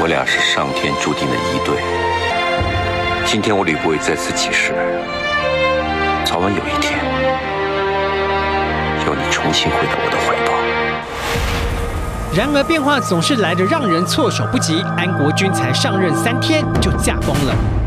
[0.02, 1.76] 我俩是上天注定的一对。
[3.26, 4.74] 今天我吕不韦再次起誓，
[6.24, 7.00] 早晚有一天。
[9.06, 10.73] 要你重新回到我的怀抱。
[12.36, 14.82] 然而变化总是来得让人措手不及。
[14.98, 17.83] 安国君才上任三天就驾崩了。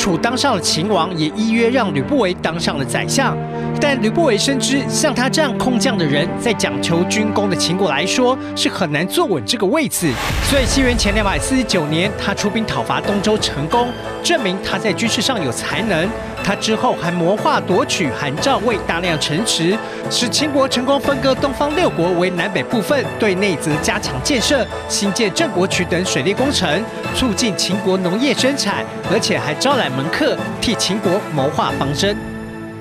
[0.00, 3.36] 楚当上了秦王，也依约让吕不韦当上了宰相。
[3.78, 10.10] 但吕不韦深知，像他这样空降的人，在讲求军功的秦国来说，是很难坐稳这个位置。
[10.44, 13.88] 所以，西元前两百四十九年，他出兵讨伐东周成功，
[14.22, 16.08] 证明他在军事上有才能。
[16.42, 19.78] 他之后还谋划夺取韩赵魏大量城池，
[20.10, 26.82] 使秦国成功分割东方六国为南北部分，对内则加强建设，兴建郑国渠等水利工程，
[27.14, 32.16] 促进秦国农业生产，而且还招揽门客替秦国谋划方针。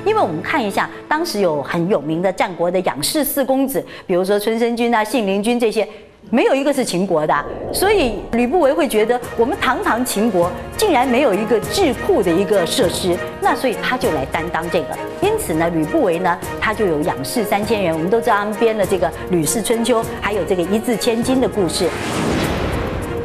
[0.06, 5.88] 因为我们看一下，当时有很有名的战国的养士四公子，比如说春申君啊、信陵君这些。
[6.32, 14.88] 没有一个是秦国的，所以吕不韦会觉得我们堂堂秦国竟然没有一个智库的一个设施，那所以他就来担当这个。
[15.22, 17.92] 因此呢，吕不韦呢，他就有养士三千人。
[17.92, 21.90] 我们都知道他们编了这个《吕氏春秋》，还有这个一字千金的故事。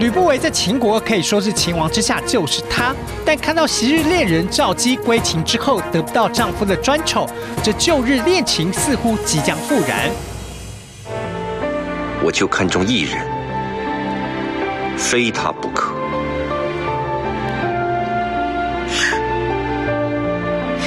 [0.00, 7.28] 吕不韦在秦国可以说是秦王之下就是他，但看到昔日恋人赵姬归秦之后得不到丈夫的专宠，
[7.62, 10.10] 这旧日恋情似乎即将复燃。
[12.24, 13.22] 我就看中一人，
[14.96, 15.92] 非他不可。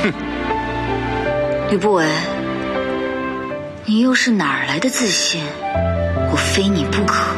[0.02, 0.12] 哼，
[1.70, 2.04] 吕不韦，
[3.86, 5.44] 你又是哪儿来的自信？
[6.32, 7.36] 我非你不可。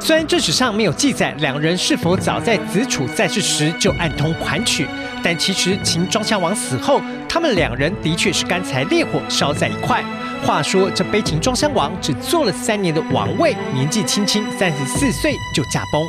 [0.00, 4.86] 虽然正史上没有记载两人是否早在子楚在世时就暗通款曲，
[5.22, 10.02] 但其实秦庄襄王死后，他们两人的确是干柴烈火烧在一块。
[10.44, 16.02] 话说，这悲情庄襄王只做了三年的王位，年纪轻轻三十四岁就驾崩。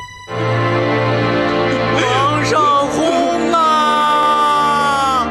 [1.96, 5.28] 皇上轰啊！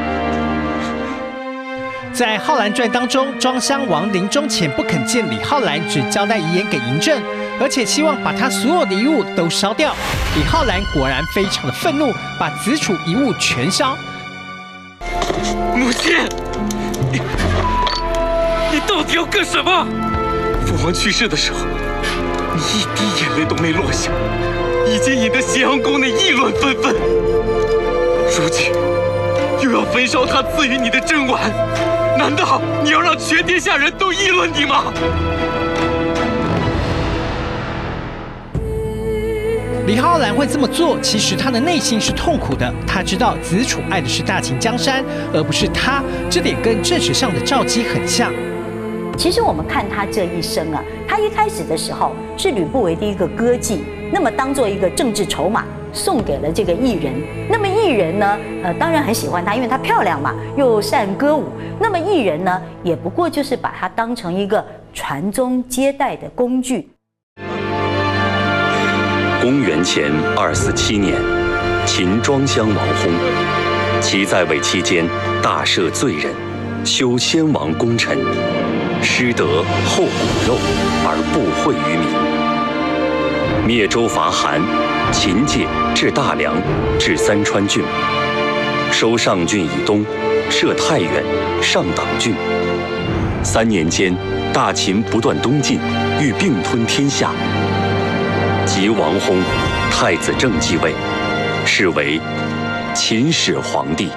[2.13, 7.21] 在《浩然传》当中，庄襄王临终前不肯见李浩然，只交代遗言给嬴政，
[7.61, 9.95] 而且希望把他所有的遗物都烧掉。
[10.37, 13.97] 李浩然果然非常的愤怒，把子楚遗物全烧。
[15.75, 16.17] 母亲。
[18.87, 19.87] 到底要干什么？
[20.67, 21.59] 父皇去世的时候，
[22.55, 24.11] 你一滴眼泪都没落下，
[24.87, 26.95] 已经引得咸阳宫内议论纷纷。
[28.39, 28.73] 如今
[29.61, 31.51] 又要焚烧他赐予你的珍玩，
[32.19, 34.93] 难道你要让全天下人都议论你吗？
[39.87, 42.73] 李浩然会这么做，其实他的内心是痛苦的。
[42.87, 48.33] 他知道子楚爱的是大秦江山，而不是他，这点跟正史上的赵姬很像。
[49.17, 53.79] 其实我们看他这一生啊，他一开始的时候是吕不韦的一个歌妓，
[54.11, 57.13] 那么当做一个政治筹码送给了这个异人。
[57.49, 61.45] 那么异人呢，呃，当然很喜欢他，因为他漂亮嘛，又善歌舞。
[61.79, 66.89] 那么异人呢，也不过就是把他当成一个传宗接代的工具。
[69.41, 71.15] 公元前二四七年，
[71.85, 73.11] 秦庄襄王薨，
[74.01, 75.07] 其在位期间
[75.43, 76.33] 大赦罪人，
[76.85, 78.17] 修先王功臣。
[79.03, 80.11] 失德后骨
[80.47, 80.57] 肉
[81.05, 84.61] 而不惠于民，灭周伐韩，
[85.13, 86.55] 秦界至大梁，
[86.99, 87.83] 至三川郡，
[88.93, 90.05] 收上郡以东，
[90.49, 91.23] 设太原、
[91.61, 92.35] 上党郡。
[93.43, 94.17] 三年间，
[94.53, 95.81] 大秦不断东进，
[96.21, 97.31] 欲并吞天下。
[98.65, 99.43] 及王薨，
[99.91, 100.95] 太子正继位，
[101.67, 102.21] 是为
[102.95, 104.09] 秦始皇帝。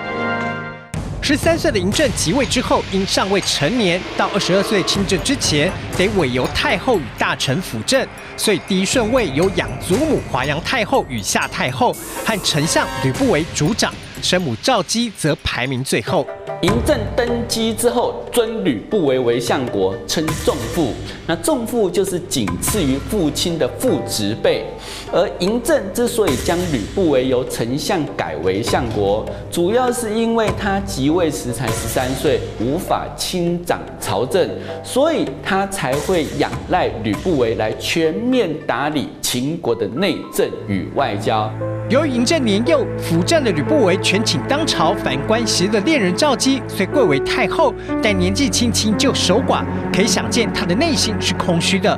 [1.25, 8.07] 十三岁的嬴政即位之后，因尚未成年，到二十二岁亲政之前，得委由太后与大臣辅政，
[8.37, 11.91] 所以第一顺位由养祖母华阳太后与夏太后
[12.23, 16.27] 和丞相吕不韦主掌，生母赵姬则排名最后。
[16.61, 20.93] 嬴政登基之后，尊吕不韦为相国，称仲父。
[21.25, 24.63] 那仲父就是仅次于父亲的父执辈。
[25.11, 34.49] 而嬴政之所以将吕不韦由丞相改为相国，主要是因为他即位时才十三岁，无法亲掌朝政，
[34.83, 41.51] 所以他才会仰赖吕不韦来全面打理秦国的内政与外交。
[41.89, 47.71] 由于嬴政年幼，辅政的吕不韦权倾当朝，反观时的恋人赵姬，虽贵为太后，
[48.01, 49.63] 但年纪轻轻就守寡，
[49.93, 51.97] 可以想见他的内心是空虚的。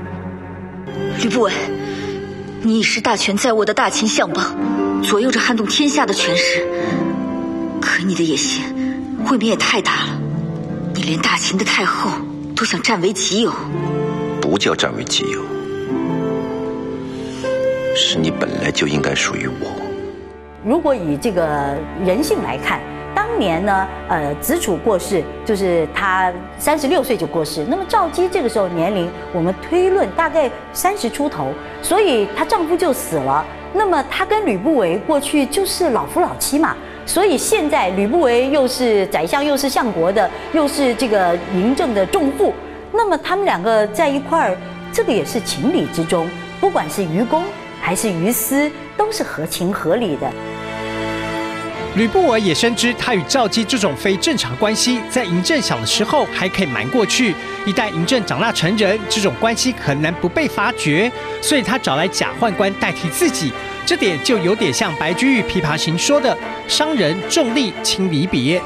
[1.24, 1.52] 吕不韦，
[2.68, 4.54] 你已是大权在握的大秦相邦，
[5.02, 6.68] 左右着撼动天下的权势，
[7.80, 8.62] 可你的野心
[9.32, 10.20] 未免也太大了。
[10.94, 12.12] 你连大秦的太后
[12.58, 13.54] 都想占为己有，
[14.42, 15.42] 不叫占为己有。
[17.96, 19.72] 是你本来就应该属于我。
[20.66, 22.82] 如果以这个人性来看，
[23.18, 27.66] 当年呢，呃，子楚过世，就是他三十六岁就过世。
[27.68, 31.52] 那么赵姬这个时候年龄，我们推论大概三十出头，
[31.82, 33.44] 所以她丈夫就死了。
[33.74, 36.76] 那么她跟吕不韦过去就是老夫老妻嘛，
[37.08, 42.54] 所以现在吕不韦又是宰相，又是相国的，又是这个嬴政的重父，
[42.92, 44.56] 那么他们两个在一块儿，
[44.94, 46.30] 这个也是情理之中，
[46.62, 47.44] 不管是于公
[47.82, 50.32] 还是于私，都是合情合理的。
[51.98, 57.34] 吕不韦也深知，他与赵姬这种非正常关系，在嬴政小的时候还可以瞒过去，
[57.66, 63.52] 一旦嬴政长大成人，这种关系很难不被发觉，所以他找来假宦官代替自己，
[63.84, 66.38] 这点就有点像白居易《琵琶行》说的
[66.70, 68.62] “商人重利轻离别”。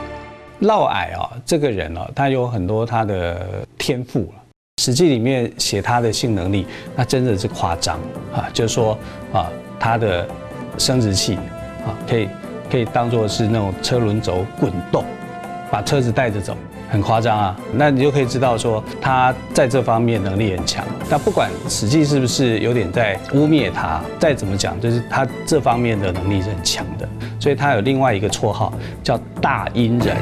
[0.59, 4.43] 嫪毐啊，这个人哦，他有很多他的天赋了，
[4.84, 6.67] 《史记》里面写他的性能力，
[6.97, 7.97] 那真的是夸张
[8.34, 8.99] 啊，就是说
[9.32, 10.27] 啊，他的
[10.77, 11.36] 生殖器
[11.86, 12.27] 啊可以。
[12.72, 15.03] 可以当做是那种车轮轴滚动，
[15.69, 16.55] 把车子带着走，
[16.89, 17.55] 很夸张啊。
[17.74, 20.86] 那你就可以知道说他在这方面能力很强。
[21.09, 27.07] 但不管史记是不是有点在污蔑他，再怎么讲，就是他这方面的能力是很强的，
[27.39, 28.72] 所以他有另外一个绰号
[29.03, 30.15] 叫大阴人。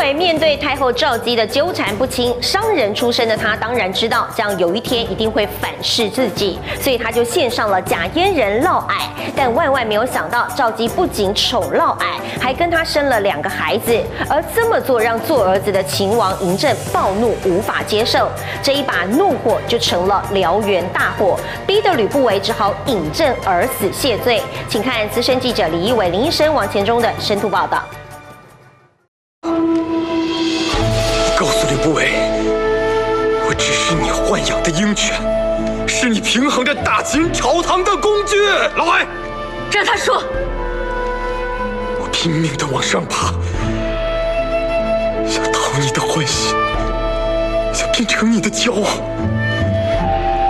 [0.00, 9.02] 为面对太后赵姬的纠缠不清，商人出身的他当然知道，这样有一天一定会反噬自己，所以他就献上了假阉人嫪毐。
[9.36, 13.94] 但万万没有想到，赵姬不仅宠嫪毐，还跟他生了两个孩子。
[14.26, 18.26] 而这么做让做儿子的秦王嬴政暴怒，无法接受，
[18.62, 24.42] 这一把怒火就成了燎原大火，逼得吕不韦只好引鸩而死谢罪。
[24.66, 27.84] 请看资深记者李一伟、林医生、王前忠的深度报道。
[36.00, 38.36] 是你平衡着大秦朝堂的工具。
[38.74, 39.06] 老白，
[39.70, 40.24] 让他说。
[42.00, 43.34] 我拼命的往上爬，
[45.28, 46.56] 想讨你的欢心，
[47.74, 48.88] 想变成你的骄傲。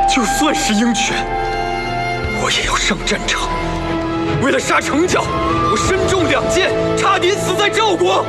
[0.09, 1.17] 就算是鹰犬，
[2.41, 3.49] 我也要上战场。
[4.45, 5.25] 为了杀成角，
[5.73, 8.25] 我身中两箭，差点死在赵国。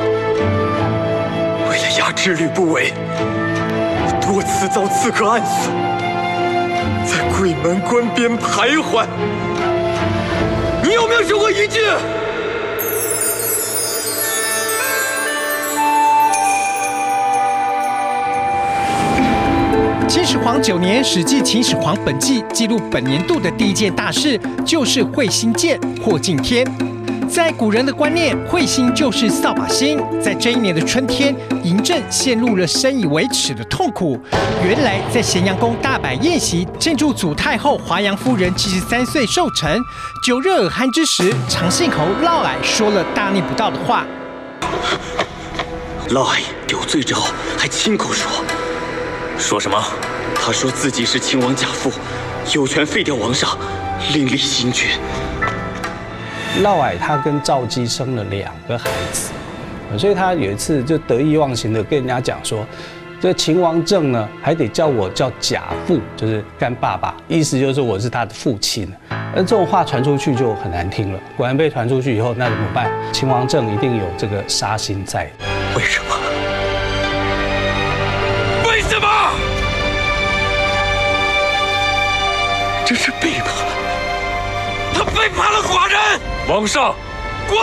[1.70, 2.92] 为了压制吕不韦，
[4.20, 5.72] 多次遭刺客暗索，
[7.04, 9.06] 在鬼门关边徘徊。
[10.82, 11.80] 你有没有说过一句？
[20.08, 26.66] 秦始皇九年，《史记·秦始皇本纪》记录本年度的第一件大事，就是彗星箭霍敬天。
[27.32, 29.98] 在古人的观念，彗星就是扫把星。
[30.20, 34.20] 在这一年的春天，嬴政陷入了深以为耻的痛苦。
[34.62, 39.82] 原来，在咸阳宫大摆宴席庆祝祖太后华阳夫人七十三岁寿辰，
[40.22, 44.04] 酒热耳酣之时，长信侯嫪毐说了大逆不道的话。
[46.10, 48.30] 嫪毐有罪之后，还亲口说，
[49.38, 49.82] 说什么？
[50.34, 51.90] 他说自己是秦王假父，
[52.52, 53.56] 有权废掉王上，
[54.12, 54.90] 另立新君。
[56.60, 59.32] 嫪毐他跟赵姬生了两个孩子，
[59.96, 62.66] 所以他有一次就得意忘形的跟人家讲说，
[63.20, 68.86] 这秦王政呢还得叫我叫假父，就是干爸爸，意思就是我是他的父亲。
[69.34, 72.90] 而这种话传出去就很难听了，果然被传出去以后，那怎么办？
[73.12, 75.30] 秦王政一定有这个杀心在。
[75.74, 76.14] 为什么？
[78.68, 79.08] 为什么？
[82.84, 83.48] 这是背叛，
[84.92, 86.31] 他背叛了寡人。
[86.52, 86.94] 皇上，
[87.48, 87.58] 滚！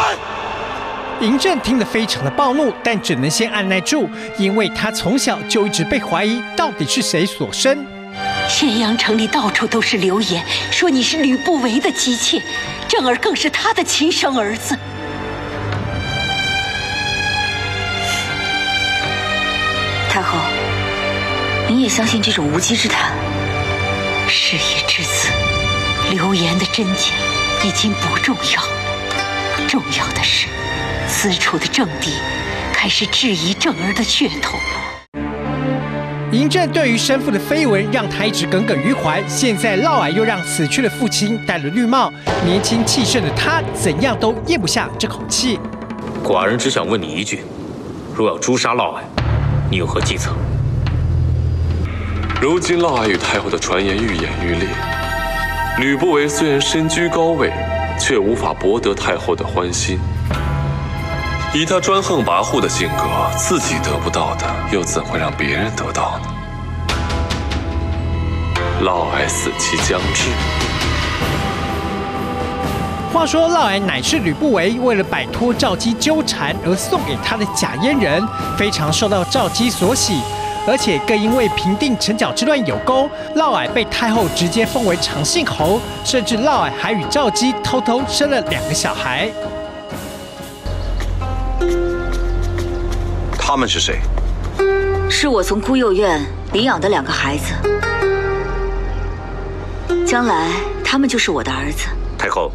[1.22, 7.86] 嬴政听得非常的暴怒，但只能先按耐住，因为他从小就一直被怀疑到底是谁所生。
[8.48, 12.42] 咸阳城里到处都是流言，说你是吕不韦的姬妾，
[12.88, 14.76] 政儿更是他的亲生儿子。
[20.10, 20.40] 太后，
[21.68, 23.14] 你也相信这种无稽之谈？
[24.28, 25.32] 事已至此，
[26.10, 27.12] 流言的真假
[27.64, 28.62] 已经不重要。
[29.68, 30.48] 重要的是，
[31.08, 32.14] 私处的政敌
[32.74, 35.20] 开始质疑政儿的血统了。
[36.32, 42.12] 嬴政对于生父的绯闻让他一直耿耿于怀，现在嫪毐又让死去的父亲戴了绿帽，
[42.46, 45.60] 年轻气盛的他怎样都咽不下这口气。
[46.24, 47.44] 寡人只想问你一句：
[48.16, 49.02] 若要诛杀嫪毐，
[49.72, 50.32] 你有何计策？
[52.40, 54.70] 如今嫪毐与太后的传言愈演愈烈，
[55.78, 57.54] 吕不韦虽然身居高位。
[58.00, 60.00] 却无法博得太后的欢心。
[61.54, 63.04] 以他专横跋扈的性格，
[63.38, 66.30] 自己得不到的，又怎会让别人得到呢？
[68.82, 70.30] 嫪毐死期将至。
[73.12, 78.26] 话说，嫪毐乃是吕不韦为了摆脱赵姬纠缠而送给他的假阉人，
[78.58, 80.22] 非常受到赵姬所喜。
[80.68, 89.30] 而且更因为平定陈角之乱有功，嫪毐被太后直接封为长信侯，甚至嫪毐还与赵姬偷偷生了两个小孩。
[93.38, 94.00] 他们是谁？
[95.10, 96.22] 是我从孤幼院
[96.54, 97.54] 领养的两个孩子，
[100.06, 100.52] 将来
[100.84, 101.88] 他们就是我的儿子。
[102.16, 102.52] 太后，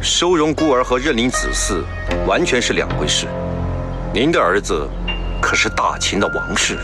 [0.00, 1.82] 收容孤儿和认领子嗣
[2.24, 3.26] 完全是两回事。
[4.14, 4.88] 您的儿子
[5.42, 6.78] 可是大秦的王室。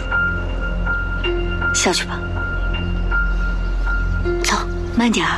[1.72, 2.18] 下去吧，
[4.44, 4.56] 走，
[4.96, 5.32] 慢点儿。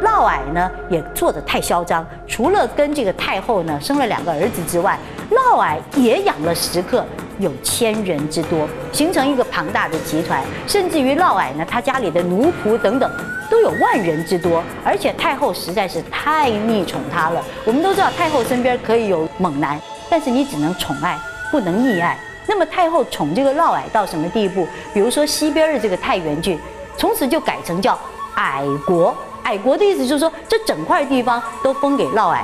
[0.00, 4.98] 嫪毐呢也做得太嚣张，除了跟这个太后呢生了两个儿子之外，
[5.30, 7.04] 嫪毐也养了食客，
[7.38, 10.42] 有千人之多，形成一个庞大的集团。
[10.66, 13.10] 甚至于嫪毐呢，他家里的奴仆等等
[13.50, 14.62] 都有万人之多。
[14.84, 17.42] 而且太后实在是太溺宠他了。
[17.64, 21.18] 我们都知道太后身边可以有猛男，但是你只能宠爱，
[21.50, 22.18] 不能溺爱。
[22.52, 24.68] 那么太后宠这个嫪毐到什么地步？
[24.92, 26.58] 比如说西边的这个太原郡，
[26.98, 27.98] 从此就改成叫
[28.34, 29.16] 矮国。
[29.44, 32.42] 矮国的意思就是说，这整块地方都封给嫪毐。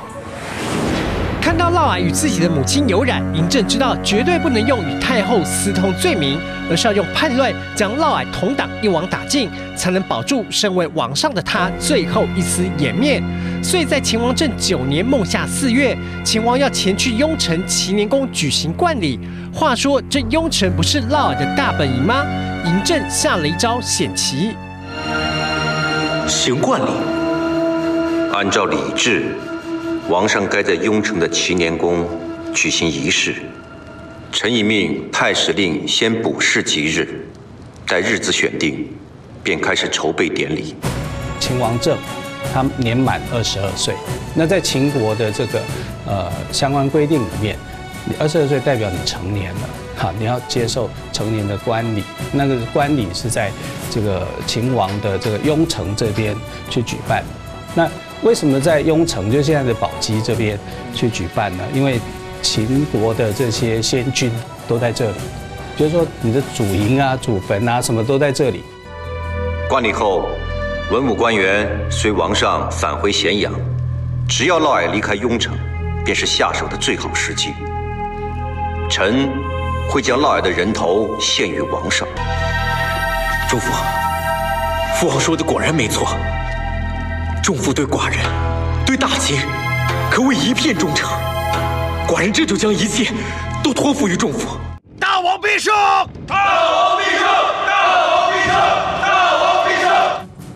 [1.39, 13.23] 看到嫪毐与自己的母亲有染，嬴政知道绝对不能用与太后私通罪名，而是要用叛乱将嫪毐同党一网打尽，才能保住身为王上的他最后一丝颜面。
[13.63, 19.19] 所以在秦王政九年孟夏四月，秦王要前去雍城齐年宫举行冠礼。
[19.53, 22.23] 话说这雍城不是嫪毐的大本营吗？
[22.65, 24.51] 嬴政下了一招险棋。
[26.27, 26.89] 行冠礼，
[28.31, 29.35] 按照礼制，
[30.07, 32.05] 王上该在雍城的齐年宫
[32.53, 33.35] 举行仪式。
[34.31, 37.25] 臣已命太史令先卜示吉日，
[37.87, 38.87] 待日子选定，
[39.43, 40.75] 便开始筹备典礼。
[41.39, 41.97] 秦王政，
[42.53, 43.95] 他年满二十二岁。
[44.35, 45.61] 那在秦国的这个
[46.05, 47.57] 呃相关规定里面，
[48.05, 49.69] 你二十二岁代表你成年了。
[49.97, 53.51] 哈，你要接受成年的冠礼，那个冠礼是在
[53.91, 56.35] 这个秦王的这个雍城这边
[56.69, 57.23] 去举办。
[57.75, 57.89] 那
[58.21, 60.57] 为什么在雍城，就现在的宝鸡这边
[60.93, 61.63] 去举办呢？
[61.73, 61.99] 因为
[62.41, 64.31] 秦国的这些先君
[64.67, 65.17] 都在这里，
[65.77, 68.63] 就是说你的祖营啊、祖坟啊，什么都在这里。
[69.69, 70.29] 冠礼后，
[70.91, 73.53] 文武官员随王上返回咸阳，
[74.27, 75.57] 只要嫪毐离开雍城，
[76.03, 77.53] 便是下手的最好时机。
[78.89, 79.29] 臣。
[79.91, 82.07] 会将嫪毐的人头献于王上。
[83.49, 83.73] 仲父，
[84.93, 86.15] 父王说的果然没错。
[87.41, 88.19] 仲父对寡人，
[88.85, 89.39] 对大秦，
[90.11, 91.09] 可谓一片忠诚。
[92.09, 93.13] 寡人这就将一切
[93.63, 94.57] 都托付于仲父。
[94.99, 95.71] 大王必胜！
[96.25, 97.21] 大王必胜！
[97.67, 98.55] 大王必胜！
[98.99, 99.91] 大王必胜！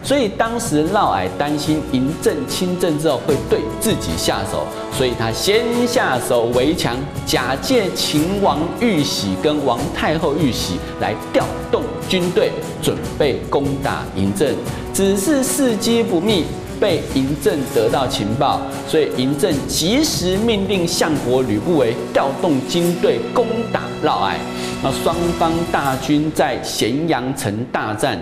[0.04, 4.66] 所以当时嫪毐担心嬴政亲政之后会对自己下手。
[4.97, 12.51] 所以他先下手为强，假借秦王玉玺跟王太后玉玺来调动军队，
[12.82, 14.56] 准备攻打嬴政。
[14.91, 16.45] 只是时机不密，
[16.84, 18.59] 被嬴政得到情报，
[18.89, 24.34] 所以嬴政及时命令相国吕不韦调动军队攻打嫪毐。
[24.84, 28.19] 那双方大军在咸阳城大战。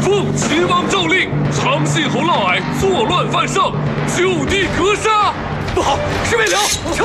[0.00, 3.72] 奉秦王诏令，长信侯嫪毐作乱犯上，
[4.16, 5.34] 就地格杀。
[5.74, 5.98] 不好，
[6.30, 6.60] 是魏辽，
[6.94, 7.04] 撤！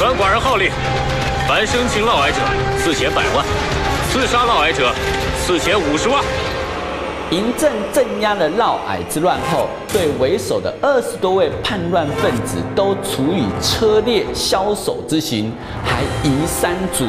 [0.00, 0.72] 传寡人号令，
[1.46, 2.36] 凡生擒嫪毐者，
[2.78, 3.44] 赐钱百万；
[4.10, 4.94] 刺杀嫪毐者，
[5.44, 6.24] 赐钱五十万。
[7.30, 15.52] 嬴政镇压了嫪毐之乱后，对为首的二十多位叛乱分子都处以车裂枭首之刑，
[15.84, 17.04] 还夷三族。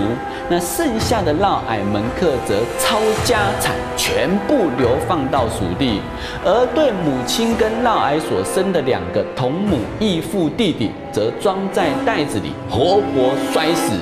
[0.47, 6.01] 那剩下的嫪毐门客则抄家产，全部流放到蜀地。
[6.45, 13.93] 而对母亲跟嫪毐所生的两个同母异父弟弟，则装在袋子里，活活摔死。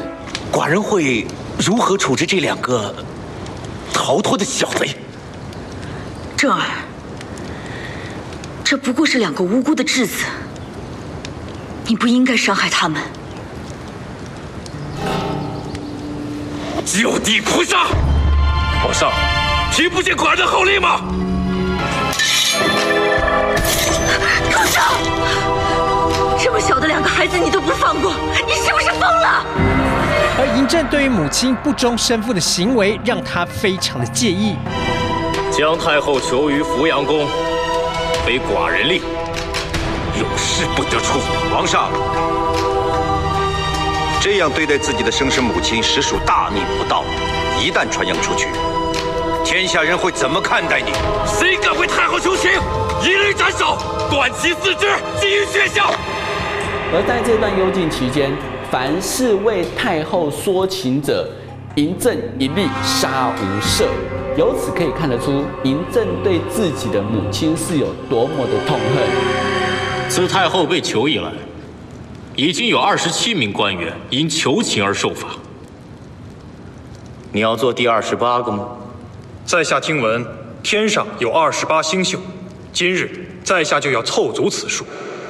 [0.52, 1.26] 寡人会
[1.58, 2.94] 如何处置这两个
[3.94, 4.90] 逃脱的小贼？
[6.40, 6.62] 政儿，
[8.64, 10.24] 这不过是两个无辜的稚子，
[11.86, 13.02] 你不应该伤害他们。
[16.86, 17.88] 就地屠杀！
[18.82, 19.12] 皇上，
[19.74, 21.02] 听不见寡人的号令吗？
[24.50, 24.80] 住手！
[26.42, 28.14] 这么小的两个孩子你都不放过，
[28.48, 29.46] 你是不是疯了？
[30.38, 34.56] 而嬴政对于母亲不忠生父的行为，让他非常的介意。
[35.60, 37.28] 将太后囚于扶阳宫，
[38.26, 39.02] 非寡人令，
[40.18, 41.20] 有事不得出。
[41.52, 41.92] 皇上，
[44.22, 47.04] 这样对待自己的生身母亲，实属大逆不道。
[47.62, 48.48] 一旦传扬出去，
[49.44, 50.94] 天下人会怎么看待你？
[51.28, 52.50] 谁敢为太后求情，
[53.04, 53.78] 一律斩首，
[54.10, 54.88] 断其四肢，
[55.20, 55.94] 齎于血校。
[56.94, 58.32] 而在这段幽禁期间，
[58.72, 61.30] 凡是为太后说情者，
[61.76, 63.86] 嬴政一律杀无赦。
[64.38, 70.10] 由此可以看得出，嬴政对自己的母亲是有多么的痛恨。
[70.10, 71.32] 自太后被囚以来，
[72.36, 75.28] 已经有二十七名官员因求情而受罚。
[77.32, 78.68] 你要做第二十八个吗？
[79.46, 80.26] 在下听闻，
[80.64, 82.20] 天上有二十八星宿，
[82.72, 84.86] 今日在下就要凑足此数。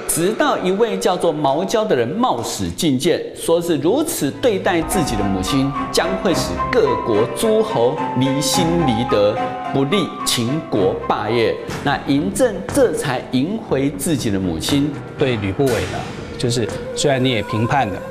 [0.10, 9.38] 直到一位叫做毛焦的人冒死进谏，说是如此对待自己的母亲，将会使各国诸侯离心离德，
[9.72, 11.56] 不利秦国霸业。
[11.84, 14.92] 那嬴政这才赢回自己的母亲。
[15.16, 16.00] 对吕不韦呢，
[16.40, 18.02] 就是虽然你也平叛了，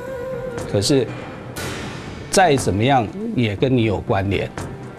[0.70, 1.04] 可是
[2.30, 4.48] 再怎么样也跟你有关联，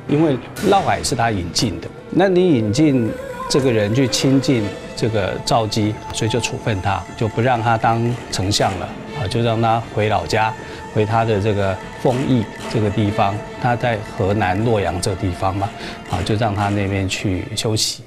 [0.09, 0.37] 因为
[0.67, 3.09] 嫪毐是他引进的，那你引进
[3.47, 4.63] 这个人去亲近。
[4.99, 10.53] 这个赵姬，所以就处分他，就不让他当丞相了啊，就让他回老家，
[10.93, 11.73] 回他的这个
[12.03, 15.69] 丰邑这个地方，他在河南洛阳这个地方嘛，
[16.11, 18.03] 啊，就让他那边去休息。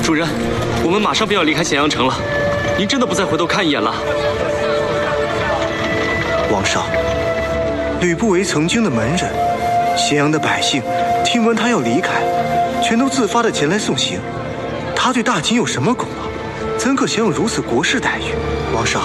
[0.00, 0.28] 主人，
[0.84, 2.14] 我们马上便要离开咸阳城了，
[2.78, 3.92] 您真的不再回头看一眼了？
[6.52, 6.84] 王上，
[8.00, 9.28] 吕不韦曾经的门人，
[9.96, 10.80] 咸阳的百姓
[11.24, 12.22] 听闻他要离开，
[12.80, 14.20] 全都自发的前来送行。
[15.02, 16.76] 他对大秦有什么功劳？
[16.78, 18.34] 怎可享有如此国士待遇？
[18.74, 19.00] 王上，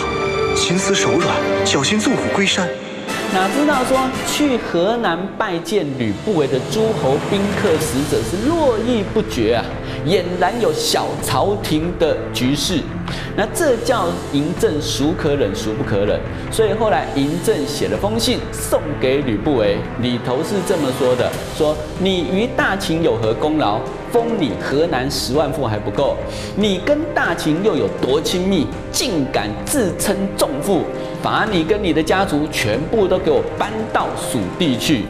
[0.53, 1.33] 心慈手软，
[1.65, 2.67] 小心纵虎归山。
[3.33, 9.63] 哪知道说去河南拜见吕不韦的诸侯宾客使者是络绎不绝啊，
[10.05, 12.81] 俨然有小朝廷的局势。
[13.37, 16.19] 那这叫嬴政孰可忍孰不可忍，
[16.51, 23.79] 所以后来嬴政写了封信送给吕不韦，里头是这么说的：说你于大秦有何功劳？
[24.15, 26.15] 封你河南十万户还不够，
[26.55, 30.83] 你跟大秦又有多亲密，竟敢自称重父？
[31.21, 35.03] 把你跟你的家族全部都给我搬到蜀地去。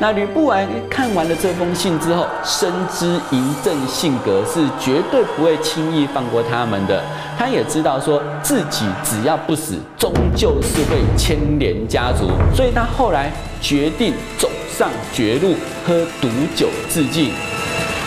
[0.00, 7.00] 那吕不韦看完了这封信之后，深知嬴政性格是绝对不会轻易放过他们的。
[7.38, 13.30] 他也知道说自己只要不死，终究是会牵连家族，所以他后来
[13.60, 15.54] 决定走上绝路，
[15.86, 17.30] 喝毒酒自尽。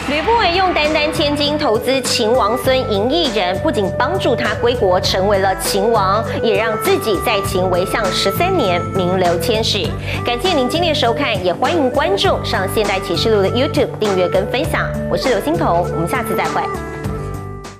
[0.10, 9.88] 吕不韦用单单千金投资秦王孙嬴异人，不仅帮助他归国成为了秦王，也让自己在秦为相十三年，名留千史。
[10.26, 14.90] 感谢您今天的收看，也欢迎观众上现代启示录的 YouTube 订阅跟分享。
[15.10, 16.91] 我是刘欣彤，我们下次再会。